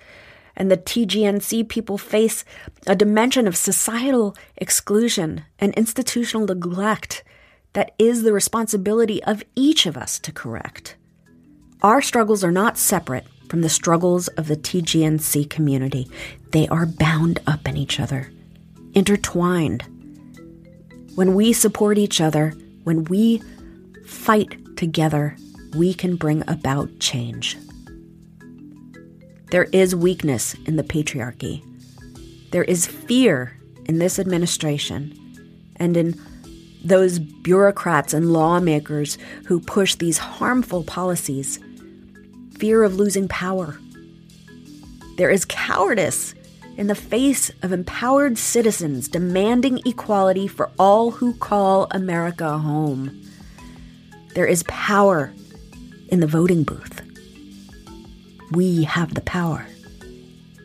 [0.56, 2.44] And the TGNC people face
[2.86, 7.24] a dimension of societal exclusion and institutional neglect
[7.72, 10.96] that is the responsibility of each of us to correct.
[11.82, 16.08] Our struggles are not separate from the struggles of the TGNC community.
[16.52, 18.32] They are bound up in each other,
[18.94, 19.84] intertwined.
[21.16, 23.42] When we support each other, when we
[24.06, 25.36] fight together,
[25.76, 27.58] we can bring about change.
[29.50, 31.62] There is weakness in the patriarchy.
[32.52, 35.12] There is fear in this administration
[35.76, 36.18] and in
[36.82, 41.60] those bureaucrats and lawmakers who push these harmful policies
[42.58, 43.78] fear of losing power.
[45.16, 46.34] There is cowardice
[46.76, 53.22] in the face of empowered citizens demanding equality for all who call America home.
[54.34, 55.32] There is power
[56.08, 57.02] in the voting booth.
[58.50, 59.66] We have the power.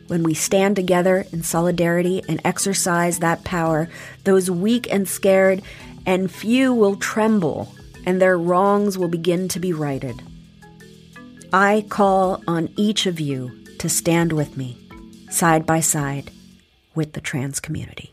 [0.08, 3.90] When we stand together in solidarity and exercise that power,
[4.24, 5.62] those weak and scared
[6.06, 7.74] and few will tremble,
[8.06, 10.22] and their wrongs will begin to be righted.
[11.52, 14.76] I call on each of you to stand with me,
[15.30, 16.30] side by side,
[16.94, 18.12] with the trans community.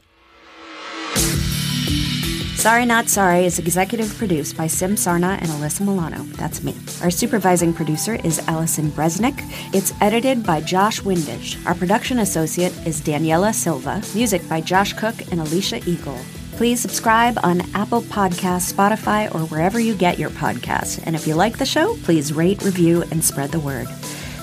[2.55, 6.23] Sorry Not Sorry is executive produced by Sim Sarna and Alyssa Milano.
[6.37, 6.73] That's me.
[7.03, 9.37] Our supervising producer is Allison Bresnick.
[9.73, 11.63] It's edited by Josh Windish.
[11.67, 14.01] Our production associate is Daniela Silva.
[14.15, 16.19] Music by Josh Cook and Alicia Eagle.
[16.57, 21.03] Please subscribe on Apple Podcasts, Spotify, or wherever you get your podcasts.
[21.05, 23.87] And if you like the show, please rate, review, and spread the word.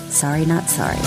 [0.09, 0.99] Sorry, not sorry.